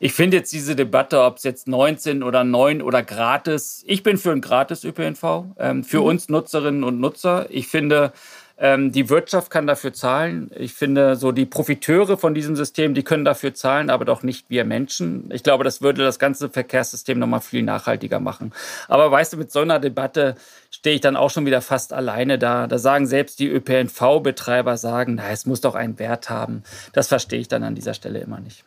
[0.00, 4.16] Ich finde jetzt diese Debatte, ob es jetzt 19 oder 9 oder gratis, ich bin
[4.16, 6.06] für ein gratis ÖPNV, ähm, für mhm.
[6.06, 7.46] uns Nutzerinnen und Nutzer.
[7.50, 8.12] Ich finde,
[8.60, 10.50] ähm, die Wirtschaft kann dafür zahlen.
[10.56, 14.50] Ich finde, so die Profiteure von diesem System, die können dafür zahlen, aber doch nicht
[14.50, 15.30] wir Menschen.
[15.32, 18.52] Ich glaube, das würde das ganze Verkehrssystem nochmal viel nachhaltiger machen.
[18.88, 20.34] Aber weißt du, mit so einer Debatte
[20.70, 22.66] stehe ich dann auch schon wieder fast alleine da.
[22.66, 26.64] Da sagen selbst die ÖPNV-Betreiber sagen, na, es muss doch einen Wert haben.
[26.92, 28.64] Das verstehe ich dann an dieser Stelle immer nicht.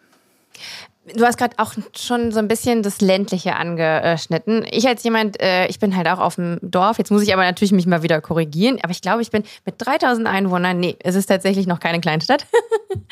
[1.15, 4.65] Du hast gerade auch schon so ein bisschen das Ländliche angeschnitten.
[4.69, 6.99] Ich als jemand, äh, ich bin halt auch auf dem Dorf.
[6.99, 8.77] Jetzt muss ich aber natürlich mich mal wieder korrigieren.
[8.83, 12.45] Aber ich glaube, ich bin mit 3000 Einwohnern, nee, es ist tatsächlich noch keine Kleinstadt.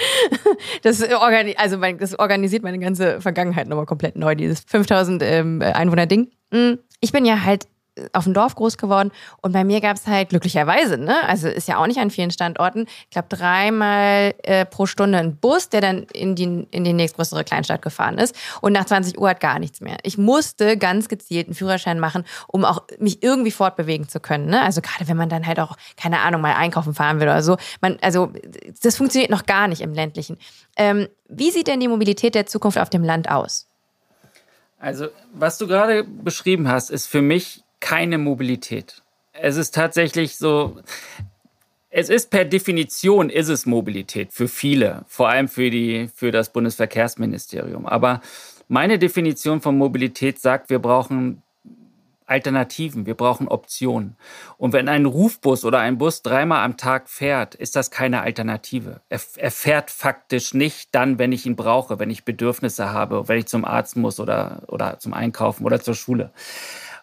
[0.83, 6.29] das, also mein, das organisiert meine ganze Vergangenheit nochmal komplett neu, dieses 5000 ähm, Einwohner-Ding.
[6.51, 7.65] Mm, ich bin ja halt
[8.14, 11.68] auf dem Dorf groß geworden und bei mir gab es halt glücklicherweise, ne, also ist
[11.68, 15.82] ja auch nicht an vielen Standorten, ich glaube dreimal äh, pro Stunde ein Bus, der
[15.82, 19.60] dann in die, in die nächstgrößere Kleinstadt gefahren ist und nach 20 Uhr hat gar
[19.60, 19.97] nichts mehr.
[20.04, 24.62] Ich musste ganz gezielt einen Führerschein machen, um auch mich irgendwie fortbewegen zu können, ne?
[24.62, 27.58] also gerade wenn man dann halt auch, keine Ahnung, mal einkaufen fahren will oder so,
[27.82, 28.32] man, also
[28.82, 30.38] das funktioniert noch gar nicht im ländlichen.
[30.78, 33.68] Ähm, wie sieht denn die Mobilität der Zukunft auf dem Land aus?
[34.80, 39.01] Also, was du gerade beschrieben hast, ist für mich keine Mobilität.
[39.34, 40.77] Es ist tatsächlich so,
[41.89, 46.51] es ist per Definition ist es Mobilität für viele, vor allem für die für das
[46.51, 47.86] Bundesverkehrsministerium.
[47.86, 48.21] Aber
[48.67, 51.41] meine Definition von Mobilität sagt, wir brauchen
[52.30, 54.15] Alternativen, wir brauchen Optionen.
[54.57, 59.01] Und wenn ein Rufbus oder ein Bus dreimal am Tag fährt, ist das keine Alternative.
[59.09, 63.39] Er, er, fährt faktisch nicht dann, wenn ich ihn brauche, wenn ich Bedürfnisse habe, wenn
[63.39, 66.32] ich zum Arzt muss oder, oder zum Einkaufen oder zur Schule.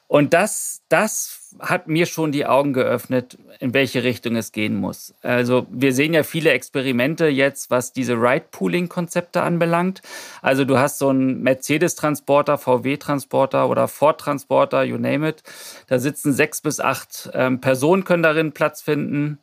[0.08, 5.14] Und das, das hat mir schon die Augen geöffnet, in welche Richtung es gehen muss.
[5.22, 10.02] Also wir sehen ja viele Experimente jetzt, was diese Ride-Pooling-Konzepte anbelangt.
[10.42, 15.42] Also du hast so einen Mercedes-Transporter, VW-Transporter oder Ford-Transporter, you name it.
[15.88, 19.38] Da sitzen sechs bis acht ähm, Personen, können darin Platz finden.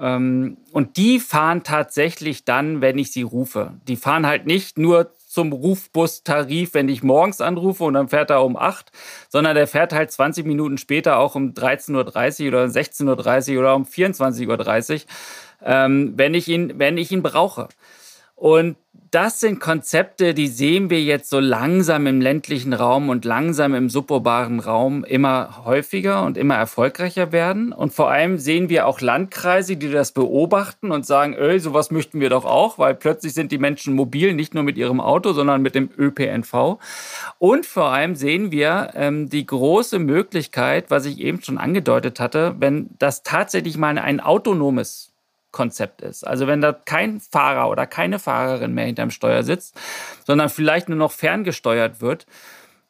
[0.00, 3.74] Ähm, und die fahren tatsächlich dann, wenn ich sie rufe.
[3.86, 8.44] Die fahren halt nicht nur zum Rufbus-Tarif, wenn ich morgens anrufe und dann fährt er
[8.44, 8.92] um 8,
[9.28, 13.74] sondern der fährt halt 20 Minuten später auch um 13.30 Uhr oder 16.30 Uhr oder
[13.74, 15.00] um 24.30 Uhr,
[15.64, 17.68] ähm, wenn, ich ihn, wenn ich ihn brauche.
[18.34, 18.76] Und
[19.14, 23.88] das sind Konzepte, die sehen wir jetzt so langsam im ländlichen Raum und langsam im
[23.88, 27.72] suburbanen Raum immer häufiger und immer erfolgreicher werden.
[27.72, 32.18] Und vor allem sehen wir auch Landkreise, die das beobachten und sagen, öh, sowas möchten
[32.18, 35.62] wir doch auch, weil plötzlich sind die Menschen mobil, nicht nur mit ihrem Auto, sondern
[35.62, 36.78] mit dem ÖPNV.
[37.38, 42.56] Und vor allem sehen wir ähm, die große Möglichkeit, was ich eben schon angedeutet hatte,
[42.58, 45.13] wenn das tatsächlich mal ein autonomes
[45.54, 46.26] Konzept ist.
[46.26, 49.74] Also wenn da kein Fahrer oder keine Fahrerin mehr hinterm Steuer sitzt,
[50.26, 52.26] sondern vielleicht nur noch ferngesteuert wird,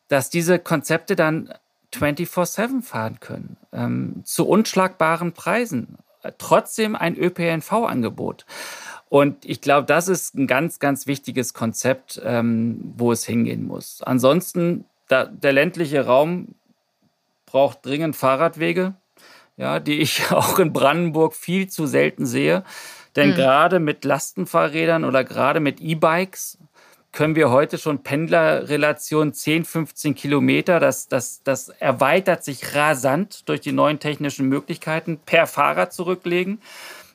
[0.09, 1.53] dass diese Konzepte dann
[1.93, 5.99] 24-7 fahren können, ähm, zu unschlagbaren Preisen,
[6.39, 8.47] trotzdem ein ÖPNV-Angebot.
[9.11, 14.03] Und ich glaube, das ist ein ganz, ganz wichtiges Konzept, ähm, wo es hingehen muss.
[14.03, 16.55] Ansonsten, da, der ländliche Raum
[17.45, 18.95] braucht dringend Fahrradwege
[19.57, 22.65] ja, die ich auch in Brandenburg viel zu selten sehe.
[23.17, 23.35] Denn mhm.
[23.35, 26.59] gerade mit Lastenfahrrädern oder gerade mit E-Bikes
[27.15, 33.61] können wir heute schon Pendlerrelation 10, 15 Kilometer, das, das, das erweitert sich rasant durch
[33.61, 36.61] die neuen technischen Möglichkeiten, per Fahrrad zurücklegen.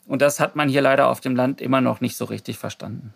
[0.07, 3.13] Und das hat man hier leider auf dem Land immer noch nicht so richtig verstanden.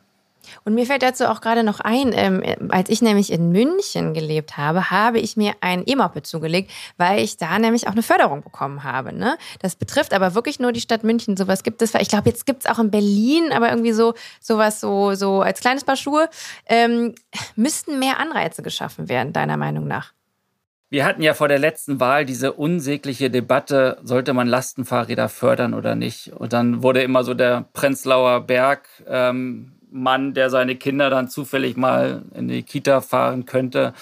[0.63, 4.57] Und mir fällt dazu auch gerade noch ein, ähm, als ich nämlich in München gelebt
[4.57, 8.83] habe, habe ich mir ein E-Moped zugelegt, weil ich da nämlich auch eine Förderung bekommen
[8.83, 9.13] habe.
[9.13, 9.37] Ne?
[9.59, 11.37] Das betrifft aber wirklich nur die Stadt München.
[11.37, 14.79] Sowas gibt es, ich glaube, jetzt gibt es auch in Berlin, aber irgendwie so sowas
[14.79, 16.29] so, so als kleines Paar Schuhe.
[16.67, 17.15] Ähm,
[17.55, 20.13] müssten mehr Anreize geschaffen werden, deiner Meinung nach?
[20.93, 25.95] Wir hatten ja vor der letzten Wahl diese unsägliche Debatte, sollte man Lastenfahrräder fördern oder
[25.95, 26.31] nicht?
[26.33, 31.77] Und dann wurde immer so der Prenzlauer Berg ähm, Mann, der seine Kinder dann zufällig
[31.77, 33.93] mal in die Kita fahren könnte,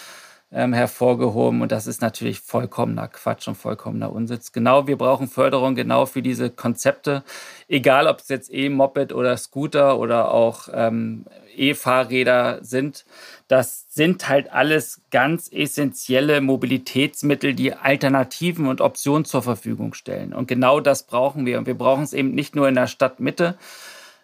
[0.51, 1.61] ähm, hervorgehoben.
[1.61, 4.51] Und das ist natürlich vollkommener Quatsch und vollkommener Unsitz.
[4.51, 7.23] Genau, wir brauchen Förderung genau für diese Konzepte.
[7.67, 11.25] Egal, ob es jetzt E-Moped oder Scooter oder auch ähm,
[11.55, 13.05] E-Fahrräder sind.
[13.47, 20.33] Das sind halt alles ganz essentielle Mobilitätsmittel, die Alternativen und Optionen zur Verfügung stellen.
[20.33, 21.57] Und genau das brauchen wir.
[21.57, 23.57] Und wir brauchen es eben nicht nur in der Stadtmitte,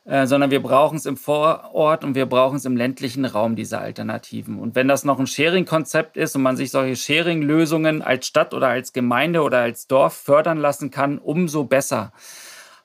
[0.08, 3.80] äh, sondern wir brauchen es im Vorort und wir brauchen es im ländlichen Raum, diese
[3.80, 4.58] Alternativen.
[4.58, 8.70] Und wenn das noch ein Sharing-Konzept ist und man sich solche Sharing-Lösungen als Stadt oder
[8.70, 12.14] als Gemeinde oder als Dorf fördern lassen kann, umso besser.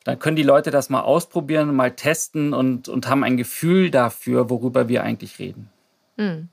[0.02, 4.50] Dann können die Leute das mal ausprobieren, mal testen und, und haben ein Gefühl dafür,
[4.50, 5.70] worüber wir eigentlich reden.
[6.18, 6.48] Hm.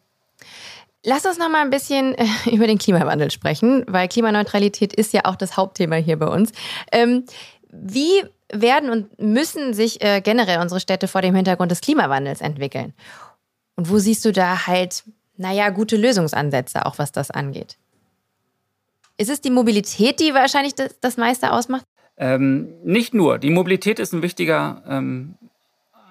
[1.03, 5.21] Lass uns noch mal ein bisschen äh, über den Klimawandel sprechen, weil Klimaneutralität ist ja
[5.25, 6.51] auch das Hauptthema hier bei uns.
[6.91, 7.25] Ähm,
[7.71, 12.93] wie werden und müssen sich äh, generell unsere Städte vor dem Hintergrund des Klimawandels entwickeln?
[13.75, 15.03] Und wo siehst du da halt,
[15.37, 17.77] naja, gute Lösungsansätze, auch was das angeht?
[19.17, 21.83] Ist es die Mobilität, die wahrscheinlich das, das meiste ausmacht?
[22.17, 23.37] Ähm, nicht nur.
[23.37, 25.35] Die Mobilität ist ein wichtiger ähm,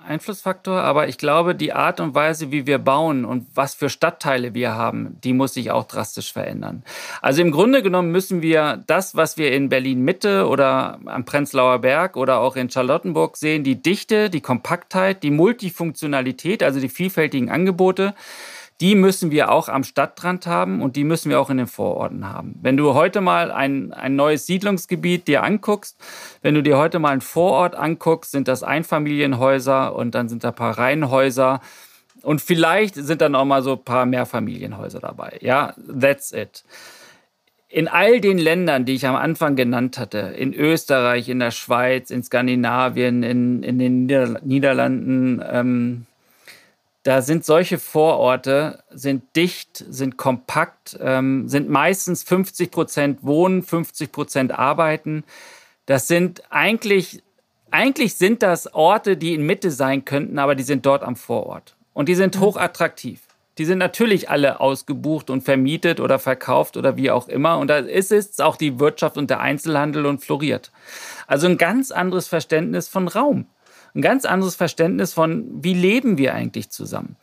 [0.08, 4.54] Einflussfaktor, aber ich glaube, die Art und Weise, wie wir bauen und was für Stadtteile
[4.54, 6.82] wir haben, die muss sich auch drastisch verändern.
[7.22, 11.78] Also im Grunde genommen müssen wir das, was wir in Berlin Mitte oder am Prenzlauer
[11.80, 17.50] Berg oder auch in Charlottenburg sehen, die Dichte, die Kompaktheit, die Multifunktionalität, also die vielfältigen
[17.50, 18.14] Angebote,
[18.80, 22.28] die müssen wir auch am Stadtrand haben und die müssen wir auch in den Vororten
[22.28, 22.54] haben.
[22.62, 25.98] Wenn du heute mal ein, ein neues Siedlungsgebiet dir anguckst,
[26.42, 30.48] wenn du dir heute mal einen Vorort anguckst, sind das Einfamilienhäuser und dann sind da
[30.48, 31.60] ein paar Reihenhäuser
[32.22, 35.38] und vielleicht sind dann auch mal so ein paar Mehrfamilienhäuser dabei.
[35.40, 36.64] Ja, that's it.
[37.70, 42.10] In all den Ländern, die ich am Anfang genannt hatte, in Österreich, in der Schweiz,
[42.10, 44.06] in Skandinavien, in, in den
[44.42, 46.06] Niederlanden, ähm,
[47.08, 54.12] da sind solche Vororte, sind dicht, sind kompakt, ähm, sind meistens 50 Prozent Wohnen, 50
[54.12, 55.24] Prozent Arbeiten.
[55.86, 57.22] Das sind eigentlich,
[57.70, 61.76] eigentlich sind das Orte, die in Mitte sein könnten, aber die sind dort am Vorort.
[61.94, 62.40] Und die sind mhm.
[62.42, 63.22] hochattraktiv.
[63.56, 67.56] Die sind natürlich alle ausgebucht und vermietet oder verkauft oder wie auch immer.
[67.56, 70.72] Und da ist es auch die Wirtschaft und der Einzelhandel und floriert.
[71.26, 73.46] Also ein ganz anderes Verständnis von Raum
[73.94, 77.16] ein ganz anderes Verständnis von, wie leben wir eigentlich zusammen.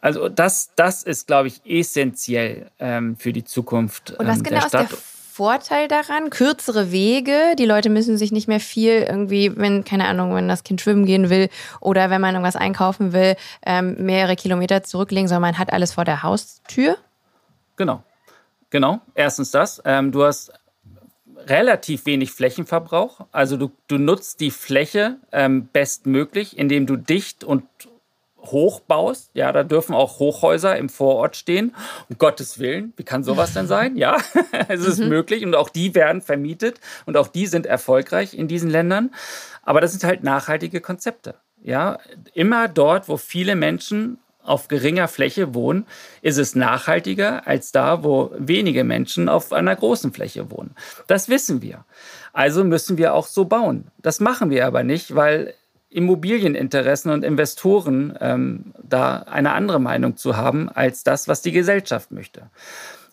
[0.00, 4.60] Also das, das ist, glaube ich, essentiell ähm, für die Zukunft Und was ähm, genau
[4.60, 4.82] der Stadt.
[4.84, 6.30] Ist der Vorteil daran?
[6.30, 10.64] Kürzere Wege, die Leute müssen sich nicht mehr viel irgendwie, wenn, keine Ahnung, wenn das
[10.64, 11.48] Kind schwimmen gehen will
[11.80, 16.04] oder wenn man irgendwas einkaufen will, ähm, mehrere Kilometer zurücklegen, sondern man hat alles vor
[16.04, 16.96] der Haustür.
[17.76, 18.02] Genau.
[18.70, 19.00] Genau.
[19.14, 19.80] Erstens das.
[19.84, 20.52] Ähm, du hast
[21.46, 23.26] relativ wenig Flächenverbrauch.
[23.32, 27.64] Also du, du nutzt die Fläche ähm, bestmöglich, indem du dicht und
[28.38, 29.30] hoch baust.
[29.34, 31.74] Ja, da dürfen auch Hochhäuser im Vorort stehen.
[32.08, 33.96] Um Gottes Willen, wie kann sowas denn sein?
[33.96, 34.16] Ja,
[34.68, 35.08] es ist mhm.
[35.08, 39.10] möglich und auch die werden vermietet und auch die sind erfolgreich in diesen Ländern.
[39.62, 41.34] Aber das sind halt nachhaltige Konzepte.
[41.62, 41.98] Ja,
[42.34, 44.18] immer dort, wo viele Menschen
[44.48, 45.86] auf geringer Fläche wohnen,
[46.22, 50.74] ist es nachhaltiger als da, wo wenige Menschen auf einer großen Fläche wohnen.
[51.06, 51.84] Das wissen wir.
[52.32, 53.88] Also müssen wir auch so bauen.
[53.98, 55.54] Das machen wir aber nicht, weil
[55.90, 62.10] Immobilieninteressen und Investoren ähm, da eine andere Meinung zu haben als das, was die Gesellschaft
[62.10, 62.50] möchte.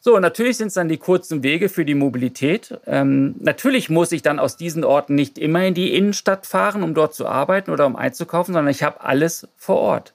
[0.01, 2.79] So, natürlich sind es dann die kurzen Wege für die Mobilität.
[2.85, 6.93] Ähm, natürlich muss ich dann aus diesen Orten nicht immer in die Innenstadt fahren, um
[6.93, 10.13] dort zu arbeiten oder um einzukaufen, sondern ich habe alles vor Ort.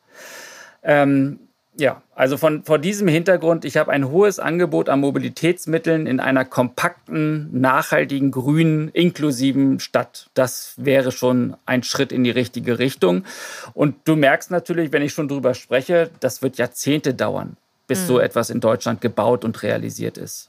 [0.83, 1.39] Ähm,
[1.77, 6.45] ja, also von, vor diesem Hintergrund, ich habe ein hohes Angebot an Mobilitätsmitteln in einer
[6.45, 10.29] kompakten, nachhaltigen, grünen, inklusiven Stadt.
[10.35, 13.25] Das wäre schon ein Schritt in die richtige Richtung.
[13.73, 17.57] Und du merkst natürlich, wenn ich schon drüber spreche, das wird Jahrzehnte dauern,
[17.91, 18.07] bis mhm.
[18.07, 20.49] so etwas in Deutschland gebaut und realisiert ist.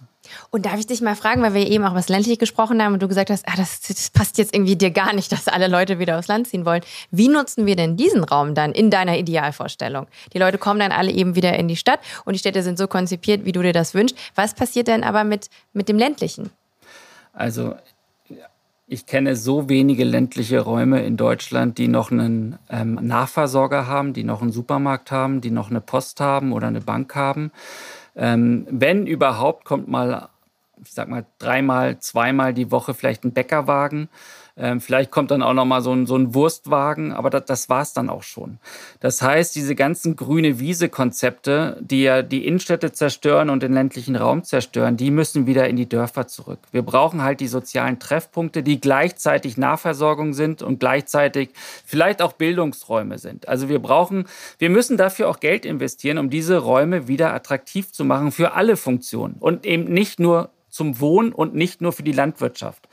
[0.52, 3.02] Und darf ich dich mal fragen, weil wir eben auch was ländlich gesprochen haben und
[3.02, 5.98] du gesagt hast, ah, das, das, passt jetzt irgendwie dir gar nicht, dass alle Leute
[5.98, 6.84] wieder aufs Land ziehen wollen.
[7.10, 10.06] Wie nutzen wir denn diesen Raum dann in deiner Idealvorstellung?
[10.34, 12.88] Die Leute kommen dann alle eben wieder in die Stadt und die Städte sind so
[12.88, 14.16] konzipiert, wie du dir das wünschst.
[14.36, 16.52] Was passiert denn aber mit, mit dem ländlichen?
[17.34, 17.74] Also
[18.92, 24.26] ich kenne so wenige ländliche Räume in Deutschland, die noch einen ähm, Nahversorger haben, die
[24.26, 27.54] noch einen Supermarkt haben, die noch eine Post haben oder eine Bank haben.
[28.18, 30.28] Ähm, wenn überhaupt, kommt mal,
[30.84, 34.10] ich sag mal, dreimal, zweimal die Woche vielleicht ein Bäckerwagen.
[34.58, 37.70] Ähm, vielleicht kommt dann auch noch mal so ein, so ein Wurstwagen, aber das, das
[37.70, 38.60] war es dann auch schon.
[39.00, 44.44] Das heißt, diese ganzen grüne Wiese-Konzepte, die ja die Innenstädte zerstören und den ländlichen Raum
[44.44, 46.60] zerstören, die müssen wieder in die Dörfer zurück.
[46.72, 51.50] Wir brauchen halt die sozialen Treffpunkte, die gleichzeitig Nahversorgung sind und gleichzeitig
[51.86, 53.48] vielleicht auch Bildungsräume sind.
[53.48, 54.26] Also wir brauchen,
[54.58, 58.78] wir müssen dafür auch Geld investieren, um diese Räume wieder attraktiv zu machen für alle
[58.78, 62.88] Funktionen und eben nicht nur zum Wohnen und nicht nur für die Landwirtschaft.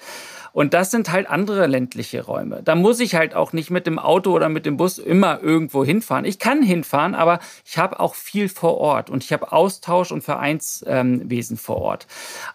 [0.52, 2.62] Und das sind halt andere ländliche Räume.
[2.62, 5.84] Da muss ich halt auch nicht mit dem Auto oder mit dem Bus immer irgendwo
[5.84, 6.24] hinfahren.
[6.24, 10.22] Ich kann hinfahren, aber ich habe auch viel vor Ort und ich habe Austausch und
[10.22, 12.06] Vereinswesen ähm, vor Ort.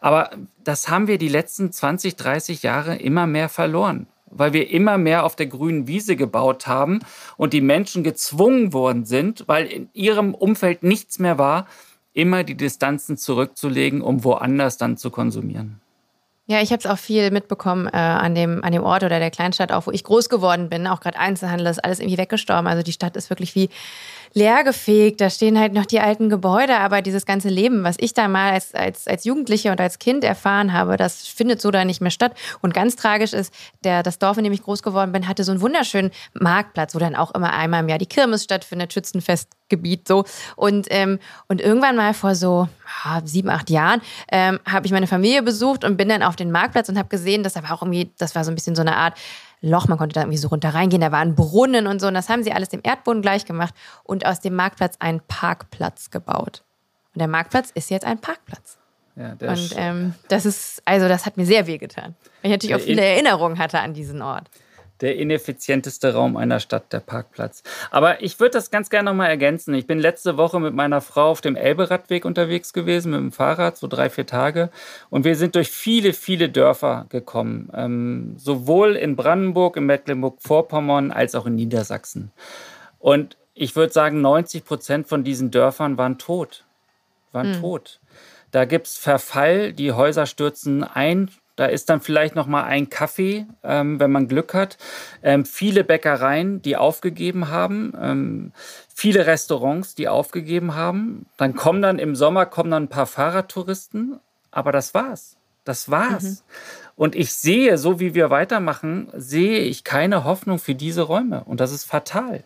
[0.02, 0.32] Aber
[0.64, 5.26] das haben wir die letzten 20, 30 Jahre immer mehr verloren weil wir immer mehr
[5.26, 7.00] auf der grünen Wiese gebaut haben
[7.38, 11.68] und die Menschen gezwungen worden sind, weil in ihrem Umfeld nichts mehr war,
[12.14, 15.83] immer die Distanzen zurückzulegen, um woanders dann zu konsumieren.
[16.46, 19.32] Ja, ich habe es auch viel mitbekommen äh, an, dem, an dem Ort oder der
[19.32, 20.88] Kleinstadt, auch wo ich groß geworden bin.
[20.88, 22.68] Auch gerade Einzelhandel ist alles irgendwie weggestorben.
[22.68, 23.70] Also die Stadt ist wirklich wie
[24.34, 25.22] leergefegt.
[25.22, 28.54] Da stehen halt noch die alten Gebäude, aber dieses ganze Leben, was ich da mal
[28.54, 32.12] als, als, als Jugendliche und als Kind erfahren habe, das findet so da nicht mehr
[32.12, 32.34] statt.
[32.62, 33.54] Und ganz tragisch ist,
[33.84, 37.00] der, das Dorf, in dem ich groß geworden bin, hatte so einen wunderschönen Marktplatz, wo
[37.00, 40.26] dann auch immer einmal im Jahr die Kirmes stattfindet, Schützenfestgebiet so.
[40.56, 42.68] Und, ähm, und irgendwann mal vor so
[43.06, 46.52] ja, sieben, acht Jahren ähm, habe ich meine Familie besucht und bin dann auf den
[46.52, 48.82] Marktplatz und habe gesehen, dass da war auch irgendwie, das war so ein bisschen so
[48.82, 49.18] eine Art
[49.66, 52.08] Loch, man konnte da irgendwie so runter reingehen, da waren Brunnen und so.
[52.08, 56.12] Und das haben sie alles dem Erdboden gleich gemacht und aus dem Marktplatz einen Parkplatz
[56.12, 56.64] gebaut.
[57.14, 58.78] Und der Marktplatz ist jetzt ein Parkplatz.
[59.16, 62.16] Ja, und ähm, das ist, also das hat mir sehr wehgetan.
[62.42, 64.50] Weil ich natürlich auch viele Erinnerungen hatte an diesen Ort
[65.04, 67.62] der ineffizienteste Raum einer Stadt, der Parkplatz.
[67.92, 69.74] Aber ich würde das ganz gerne nochmal ergänzen.
[69.74, 73.78] Ich bin letzte Woche mit meiner Frau auf dem Elberadweg unterwegs gewesen, mit dem Fahrrad,
[73.78, 74.70] so drei, vier Tage.
[75.10, 77.70] Und wir sind durch viele, viele Dörfer gekommen.
[77.76, 82.32] Ähm, sowohl in Brandenburg, in Mecklenburg-Vorpommern, als auch in Niedersachsen.
[82.98, 86.64] Und ich würde sagen, 90 Prozent von diesen Dörfern waren tot.
[87.34, 87.62] Waren mhm.
[87.62, 88.00] tot.
[88.52, 92.90] Da gibt es Verfall, die Häuser stürzen ein, da ist dann vielleicht noch mal ein
[92.90, 94.78] Kaffee, ähm, wenn man Glück hat.
[95.22, 97.94] Ähm, viele Bäckereien, die aufgegeben haben.
[98.00, 98.52] Ähm,
[98.94, 101.28] viele Restaurants, die aufgegeben haben.
[101.38, 104.20] Dann kommen dann im Sommer kommen dann ein paar Fahrradtouristen.
[104.52, 105.38] Aber das war's.
[105.64, 106.24] Das war's.
[106.24, 106.38] Mhm.
[106.96, 111.44] Und ich sehe, so wie wir weitermachen, sehe ich keine Hoffnung für diese Räume.
[111.44, 112.44] Und das ist fatal.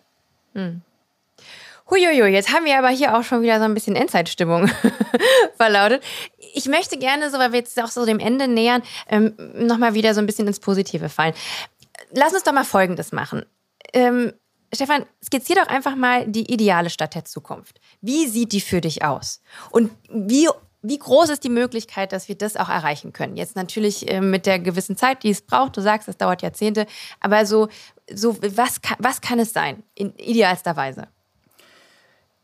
[0.54, 0.82] Mhm.
[1.90, 4.70] Huiuiui, jetzt haben wir aber hier auch schon wieder so ein bisschen Endzeitstimmung
[5.56, 6.02] verlautet.
[6.52, 10.12] Ich möchte gerne, so weil wir jetzt auch so dem Ende nähern, ähm, nochmal wieder
[10.12, 11.32] so ein bisschen ins Positive fallen.
[12.12, 13.44] Lass uns doch mal Folgendes machen.
[13.94, 14.34] Ähm,
[14.74, 17.80] Stefan, skizzier doch einfach mal die ideale Stadt der Zukunft.
[18.02, 19.40] Wie sieht die für dich aus?
[19.70, 20.46] Und wie,
[20.82, 23.38] wie groß ist die Möglichkeit, dass wir das auch erreichen können?
[23.38, 25.78] Jetzt natürlich äh, mit der gewissen Zeit, die es braucht.
[25.78, 26.86] Du sagst, es dauert Jahrzehnte.
[27.20, 27.68] Aber so,
[28.12, 31.08] so was, kann, was kann es sein, in idealster Weise?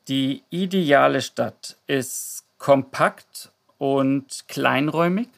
[0.08, 5.28] Die ideale Stadt ist kompakt und kleinräumig.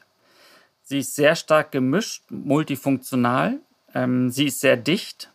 [0.83, 3.59] Sie ist sehr stark gemischt, multifunktional.
[3.93, 5.31] Ähm, sie ist sehr dicht.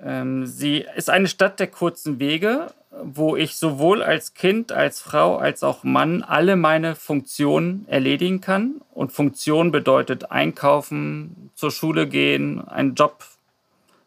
[0.00, 2.72] Ähm, sie ist eine Stadt der kurzen Wege,
[3.02, 8.80] wo ich sowohl als Kind, als Frau, als auch Mann alle meine Funktionen erledigen kann.
[8.92, 13.24] Und Funktion bedeutet einkaufen, zur Schule gehen, einen Job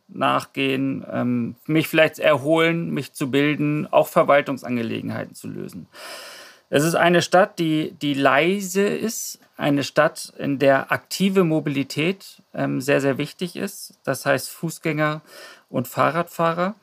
[0.07, 5.87] nachgehen, ähm, mich vielleicht erholen, mich zu bilden, auch Verwaltungsangelegenheiten zu lösen.
[6.69, 12.81] Es ist eine Stadt, die, die leise ist, eine Stadt, in der aktive Mobilität ähm,
[12.81, 13.99] sehr, sehr wichtig ist.
[14.03, 15.21] Das heißt Fußgänger
[15.69, 16.75] und Fahrradfahrer.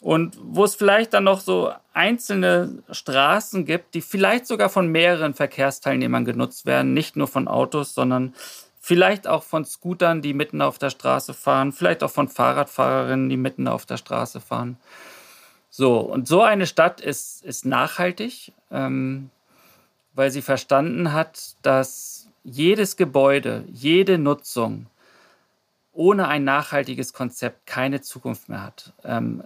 [0.00, 5.34] Und wo es vielleicht dann noch so einzelne Straßen gibt, die vielleicht sogar von mehreren
[5.34, 8.34] Verkehrsteilnehmern genutzt werden, nicht nur von Autos, sondern
[8.86, 11.72] Vielleicht auch von Scootern, die mitten auf der Straße fahren.
[11.72, 14.76] Vielleicht auch von Fahrradfahrerinnen, die mitten auf der Straße fahren.
[15.70, 19.30] So, und so eine Stadt ist, ist nachhaltig, ähm,
[20.14, 24.86] weil sie verstanden hat, dass jedes Gebäude, jede Nutzung
[25.90, 28.92] ohne ein nachhaltiges Konzept keine Zukunft mehr hat.
[29.02, 29.42] Ähm,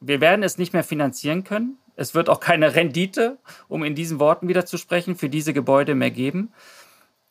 [0.00, 1.78] wir werden es nicht mehr finanzieren können.
[1.94, 5.94] Es wird auch keine Rendite, um in diesen Worten wieder zu sprechen, für diese Gebäude
[5.94, 6.52] mehr geben.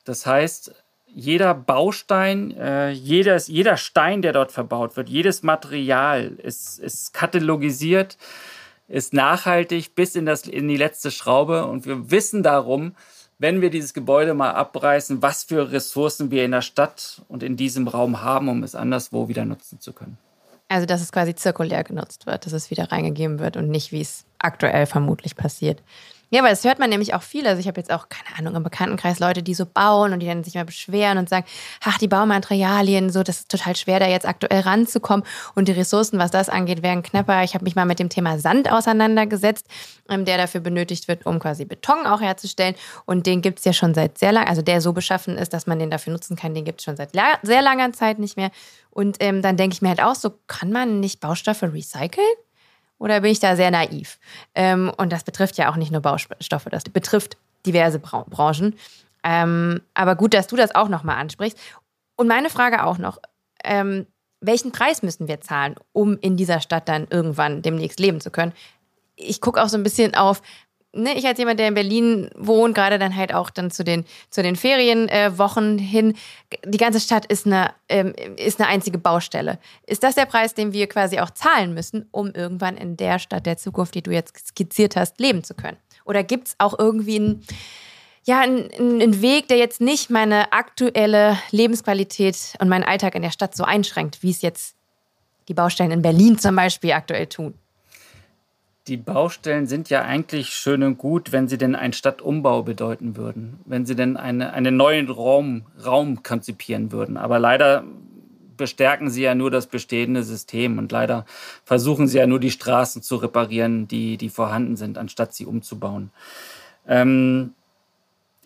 [0.05, 0.82] Das heißt,
[1.13, 8.17] jeder Baustein, äh, jedes, jeder Stein, der dort verbaut wird, jedes Material ist, ist katalogisiert,
[8.87, 11.65] ist nachhaltig bis in, das, in die letzte Schraube.
[11.65, 12.95] Und wir wissen darum,
[13.39, 17.57] wenn wir dieses Gebäude mal abreißen, was für Ressourcen wir in der Stadt und in
[17.57, 20.17] diesem Raum haben, um es anderswo wieder nutzen zu können.
[20.69, 24.01] Also, dass es quasi zirkulär genutzt wird, dass es wieder reingegeben wird und nicht, wie
[24.01, 25.81] es aktuell vermutlich passiert.
[26.33, 27.45] Ja, weil das hört man nämlich auch viel.
[27.45, 30.25] Also ich habe jetzt auch, keine Ahnung, im Bekanntenkreis Leute, die so bauen und die
[30.25, 31.45] dann sich mal beschweren und sagen,
[31.83, 35.23] ach, die Baumaterialien, so, das ist total schwer, da jetzt aktuell ranzukommen.
[35.53, 37.43] Und die Ressourcen, was das angeht, werden knapper.
[37.43, 39.67] Ich habe mich mal mit dem Thema Sand auseinandergesetzt,
[40.09, 42.73] ähm, der dafür benötigt wird, um quasi Beton auch herzustellen.
[43.05, 45.67] Und den gibt es ja schon seit sehr lang, also der so beschaffen ist, dass
[45.67, 48.49] man den dafür nutzen kann, den gibt es schon seit sehr langer Zeit nicht mehr.
[48.89, 52.25] Und ähm, dann denke ich mir halt auch so, kann man nicht Baustoffe recyceln?
[53.03, 54.17] Oder bin ich da sehr naiv?
[54.55, 57.35] Ähm, und das betrifft ja auch nicht nur Baustoffe, das betrifft
[57.65, 58.75] diverse Bra Branchen.
[59.25, 61.59] Ähm, aber gut, dass du das auch nochmal ansprichst.
[62.15, 63.17] Und meine Frage auch noch,
[63.65, 64.07] ähm,
[64.39, 68.53] welchen Preis müssen wir zahlen, um in dieser Stadt dann irgendwann demnächst leben zu können?
[69.17, 70.41] Ich gucke auch so ein bisschen auf,
[70.93, 74.05] ne, ich als jemand, der in Berlin wohnt, gerade dann halt auch dann zu den,
[74.29, 76.13] zu den Ferienwochen äh, hin,
[76.65, 79.59] die ganze Stadt ist eine, ähm, ist eine einzige Baustelle.
[79.85, 83.45] Ist das der Preis, den wir quasi auch zahlen müssen, um irgendwann in der Stadt
[83.45, 85.77] der Zukunft, die du jetzt skizziert hast, leben zu können?
[86.05, 87.45] Oder gibt es auch irgendwie einen,
[88.25, 93.31] ja, einen, einen Weg, der jetzt nicht meine aktuelle Lebensqualität und meinen Alltag in der
[93.31, 94.75] Stadt so einschränkt, wie es jetzt
[95.47, 97.53] die Baustellen in Berlin zum Beispiel aktuell tun?
[98.87, 103.59] Die Baustellen sind ja eigentlich schön und gut, wenn sie denn einen Stadtumbau bedeuten würden,
[103.65, 107.15] wenn sie denn eine, einen neuen Raum, Raum konzipieren würden.
[107.15, 107.85] Aber leider
[108.57, 111.25] bestärken sie ja nur das bestehende System und leider
[111.63, 116.11] versuchen sie ja nur die Straßen zu reparieren, die, die vorhanden sind, anstatt sie umzubauen.
[116.85, 117.53] Ähm,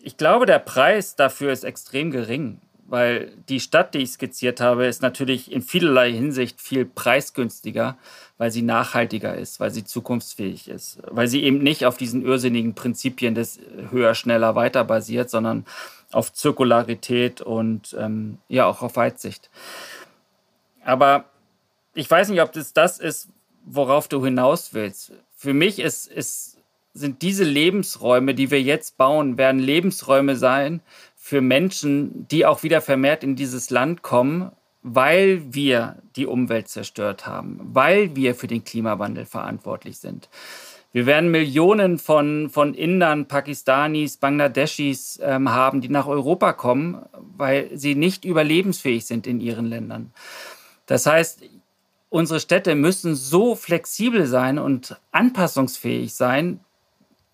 [0.00, 4.86] ich glaube, der Preis dafür ist extrem gering weil die Stadt, die ich skizziert habe,
[4.86, 7.98] ist natürlich in vielerlei Hinsicht viel preisgünstiger,
[8.38, 12.74] weil sie nachhaltiger ist, weil sie zukunftsfähig ist, weil sie eben nicht auf diesen irrsinnigen
[12.74, 13.60] Prinzipien des
[13.90, 15.66] höher, schneller, weiter basiert, sondern
[16.12, 19.50] auf Zirkularität und ähm, ja auch auf Weitsicht.
[20.82, 21.26] Aber
[21.92, 23.28] ich weiß nicht, ob das das ist,
[23.66, 25.12] worauf du hinaus willst.
[25.36, 26.56] Für mich ist, ist,
[26.94, 30.80] sind diese Lebensräume, die wir jetzt bauen, werden Lebensräume sein,
[31.28, 34.50] für Menschen, die auch wieder vermehrt in dieses Land kommen,
[34.82, 40.30] weil wir die Umwelt zerstört haben, weil wir für den Klimawandel verantwortlich sind.
[40.90, 47.04] Wir werden Millionen von, von Indern, Pakistanis, Bangladeschis ähm, haben, die nach Europa kommen,
[47.36, 50.14] weil sie nicht überlebensfähig sind in ihren Ländern.
[50.86, 51.42] Das heißt,
[52.08, 56.60] unsere Städte müssen so flexibel sein und anpassungsfähig sein,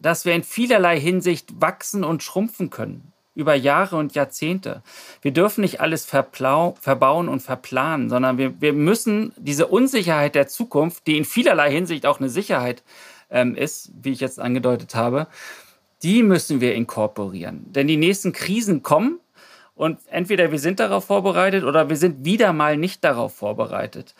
[0.01, 4.83] dass wir in vielerlei Hinsicht wachsen und schrumpfen können über Jahre und Jahrzehnte.
[5.23, 11.07] Wir dürfen nicht alles verbauen und verplanen, sondern wir, wir müssen diese Unsicherheit der Zukunft,
[11.07, 12.83] die in vielerlei Hinsicht auch eine Sicherheit
[13.31, 15.27] ähm, ist, wie ich jetzt angedeutet habe,
[16.03, 17.73] die müssen wir inkorporieren.
[17.73, 19.19] Denn die nächsten Krisen kommen
[19.75, 24.15] und entweder wir sind darauf vorbereitet oder wir sind wieder mal nicht darauf vorbereitet.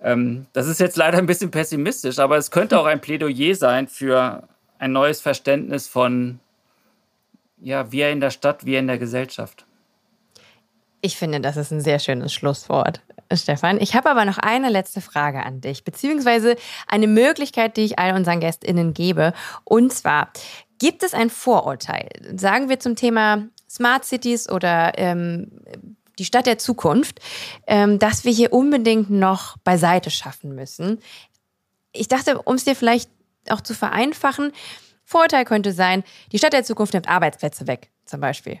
[0.00, 3.88] Ähm, das ist jetzt leider ein bisschen pessimistisch, aber es könnte auch ein Plädoyer sein
[3.88, 4.44] für
[4.78, 6.38] ein neues Verständnis von
[7.60, 9.66] ja, wir in der Stadt, wir in der Gesellschaft.
[11.02, 13.00] Ich finde, das ist ein sehr schönes Schlusswort,
[13.32, 13.80] Stefan.
[13.80, 16.56] Ich habe aber noch eine letzte Frage an dich, beziehungsweise
[16.86, 19.32] eine Möglichkeit, die ich all unseren GästInnen gebe.
[19.64, 20.30] Und zwar,
[20.78, 25.50] gibt es ein Vorurteil, sagen wir zum Thema Smart Cities oder ähm,
[26.18, 27.20] die Stadt der Zukunft,
[27.66, 30.98] ähm, dass wir hier unbedingt noch beiseite schaffen müssen?
[31.92, 33.10] Ich dachte, um es dir vielleicht
[33.48, 34.52] auch zu vereinfachen,
[35.10, 38.60] Vorteil könnte sein, die Stadt der Zukunft nimmt Arbeitsplätze weg, zum Beispiel.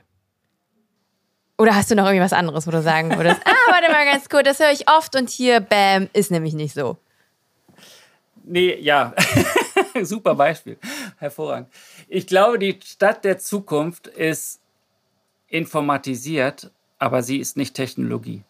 [1.58, 4.28] Oder hast du noch irgendwie was anderes, wo du sagen würdest, ah, warte mal ganz
[4.28, 6.96] kurz, das höre ich oft und hier, bam, ist nämlich nicht so.
[8.42, 9.14] Nee, ja.
[10.02, 10.76] Super Beispiel.
[11.18, 11.68] Hervorragend.
[12.08, 14.60] Ich glaube, die Stadt der Zukunft ist
[15.46, 18.42] informatisiert, aber sie ist nicht Technologie.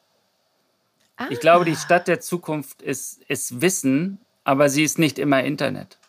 [1.18, 1.26] Ah.
[1.28, 5.99] Ich glaube, die Stadt der Zukunft ist, ist Wissen, aber sie ist nicht immer Internet.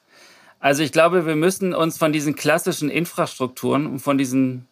[0.62, 4.68] Also ich glaube, wir müssen uns von diesen klassischen Infrastrukturen und von diesen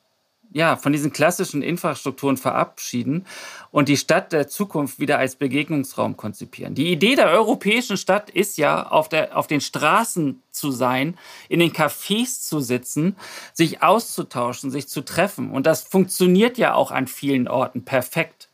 [0.51, 3.25] ja, von diesen klassischen Infrastrukturen verabschieden
[3.71, 6.73] und die Stadt der Zukunft wieder als Begegnungsraum konzipieren.
[6.73, 11.17] Die Idee der europäischen Stadt ist ja, auf, der, auf den Straßen zu sein,
[11.49, 13.15] in den Cafés zu sitzen,
[13.53, 15.51] sich auszutauschen, sich zu treffen.
[15.51, 18.49] Und das funktioniert ja auch an vielen Orten perfekt.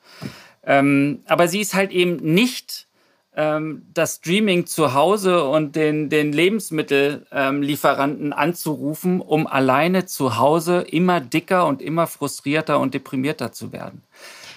[0.64, 2.88] Ähm, aber sie ist halt eben nicht
[3.36, 11.20] das Streaming zu Hause und den, den Lebensmittellieferanten ähm, anzurufen, um alleine zu Hause immer
[11.20, 14.04] dicker und immer frustrierter und deprimierter zu werden.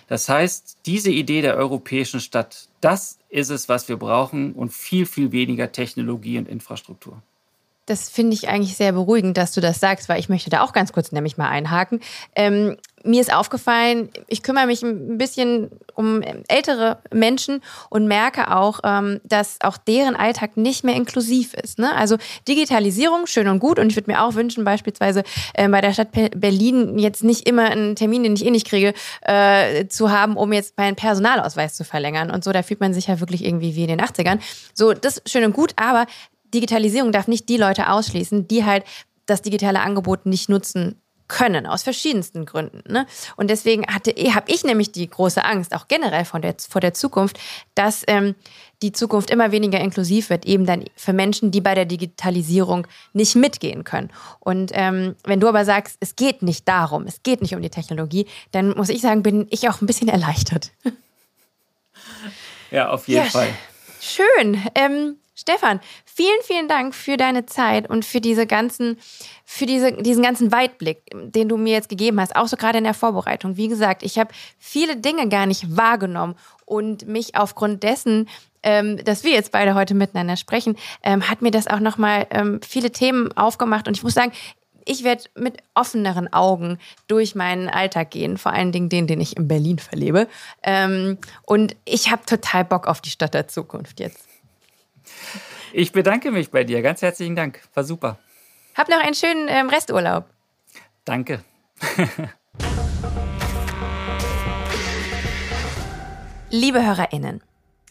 [0.06, 5.06] Das heißt, diese Idee der europäischen Stadt, das ist es, was wir brauchen und viel,
[5.06, 7.20] viel weniger Technologie und Infrastruktur.
[7.88, 10.72] Das finde ich eigentlich sehr beruhigend, dass du das sagst, weil ich möchte da auch
[10.72, 12.00] ganz kurz nämlich mal einhaken.
[12.34, 18.80] Ähm, mir ist aufgefallen, ich kümmere mich ein bisschen um ältere Menschen und merke auch,
[18.84, 21.78] ähm, dass auch deren Alltag nicht mehr inklusiv ist.
[21.78, 21.94] Ne?
[21.94, 22.16] Also
[22.46, 23.78] Digitalisierung, schön und gut.
[23.78, 25.22] Und ich würde mir auch wünschen, beispielsweise
[25.54, 28.94] äh, bei der Stadt Berlin jetzt nicht immer einen Termin, den ich eh nicht kriege,
[29.22, 32.30] äh, zu haben, um jetzt meinen Personalausweis zu verlängern.
[32.30, 34.38] Und so, da fühlt man sich ja wirklich irgendwie wie in den 80ern.
[34.74, 36.06] So, das ist schön und gut, aber
[36.54, 38.84] Digitalisierung darf nicht die Leute ausschließen, die halt
[39.26, 42.82] das digitale Angebot nicht nutzen können, aus verschiedensten Gründen.
[42.90, 43.06] Ne?
[43.36, 46.94] Und deswegen hatte, habe ich nämlich die große Angst, auch generell von der, vor der
[46.94, 47.38] Zukunft,
[47.74, 48.34] dass ähm,
[48.80, 53.36] die Zukunft immer weniger inklusiv wird, eben dann für Menschen, die bei der Digitalisierung nicht
[53.36, 54.10] mitgehen können.
[54.40, 57.70] Und ähm, wenn du aber sagst, es geht nicht darum, es geht nicht um die
[57.70, 60.72] Technologie, dann muss ich sagen, bin ich auch ein bisschen erleichtert.
[62.70, 63.48] Ja, auf jeden ja, Fall.
[64.00, 64.62] Schön.
[64.74, 68.98] Ähm, Stefan, vielen, vielen Dank für deine Zeit und für diese ganzen,
[69.44, 72.84] für diese, diesen ganzen Weitblick, den du mir jetzt gegeben hast, auch so gerade in
[72.84, 73.56] der Vorbereitung.
[73.56, 76.34] Wie gesagt, ich habe viele Dinge gar nicht wahrgenommen
[76.64, 78.28] und mich aufgrund dessen,
[78.64, 82.58] ähm, dass wir jetzt beide heute miteinander sprechen, ähm, hat mir das auch nochmal ähm,
[82.66, 83.86] viele Themen aufgemacht.
[83.86, 84.32] Und ich muss sagen,
[84.84, 89.36] ich werde mit offeneren Augen durch meinen Alltag gehen, vor allen Dingen den, den ich
[89.36, 90.26] in Berlin verlebe.
[90.64, 91.16] Ähm,
[91.46, 94.28] und ich habe total Bock auf die Stadt der Zukunft jetzt.
[95.72, 96.82] Ich bedanke mich bei dir.
[96.82, 97.60] Ganz herzlichen Dank.
[97.74, 98.18] War super.
[98.74, 100.24] Hab noch einen schönen ähm, Resturlaub.
[101.04, 101.44] Danke.
[106.50, 107.42] Liebe HörerInnen,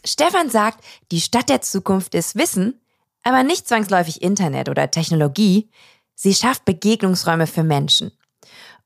[0.04, 2.80] Stefan sagt, die Stadt der Zukunft ist Wissen,
[3.22, 5.70] aber nicht zwangsläufig Internet oder Technologie.
[6.14, 8.10] Sie schafft Begegnungsräume für Menschen.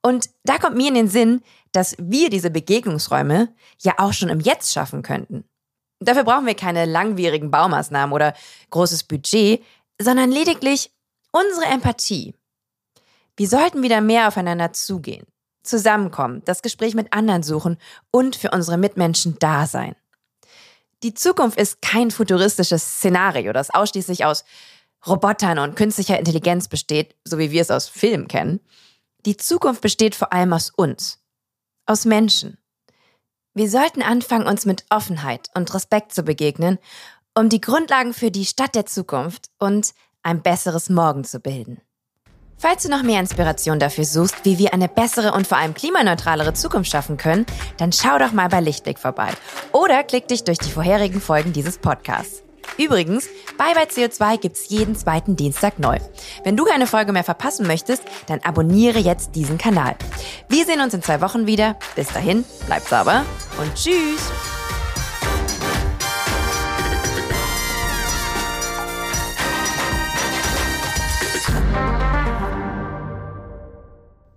[0.02, 4.40] Und da kommt mir in den Sinn, dass wir diese Begegnungsräume ja auch schon im
[4.40, 5.44] Jetzt schaffen könnten.
[6.04, 8.34] Dafür brauchen wir keine langwierigen Baumaßnahmen oder
[8.70, 9.62] großes Budget,
[10.00, 10.90] sondern lediglich
[11.30, 12.34] unsere Empathie.
[13.36, 15.26] Wir sollten wieder mehr aufeinander zugehen,
[15.62, 17.78] zusammenkommen, das Gespräch mit anderen suchen
[18.10, 19.96] und für unsere Mitmenschen da sein.
[21.02, 24.44] Die Zukunft ist kein futuristisches Szenario, das ausschließlich aus
[25.06, 28.60] Robotern und künstlicher Intelligenz besteht, so wie wir es aus Filmen kennen.
[29.26, 31.20] Die Zukunft besteht vor allem aus uns,
[31.86, 32.58] aus Menschen.
[33.54, 36.78] Wir sollten anfangen, uns mit Offenheit und Respekt zu begegnen,
[37.36, 39.92] um die Grundlagen für die Stadt der Zukunft und
[40.22, 41.82] ein besseres Morgen zu bilden.
[42.56, 46.54] Falls du noch mehr Inspiration dafür suchst, wie wir eine bessere und vor allem klimaneutralere
[46.54, 47.44] Zukunft schaffen können,
[47.76, 49.28] dann schau doch mal bei Lichtblick vorbei
[49.72, 52.42] oder klick dich durch die vorherigen Folgen dieses Podcasts.
[52.78, 55.98] Übrigens, Bye Bye CO2 gibt's jeden zweiten Dienstag neu.
[56.44, 59.96] Wenn du keine Folge mehr verpassen möchtest, dann abonniere jetzt diesen Kanal.
[60.48, 61.76] Wir sehen uns in zwei Wochen wieder.
[61.94, 63.24] Bis dahin, bleib sauber
[63.60, 64.30] und tschüss!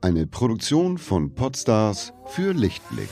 [0.05, 3.09] Eine Produktion von Podstars für Lichtblick.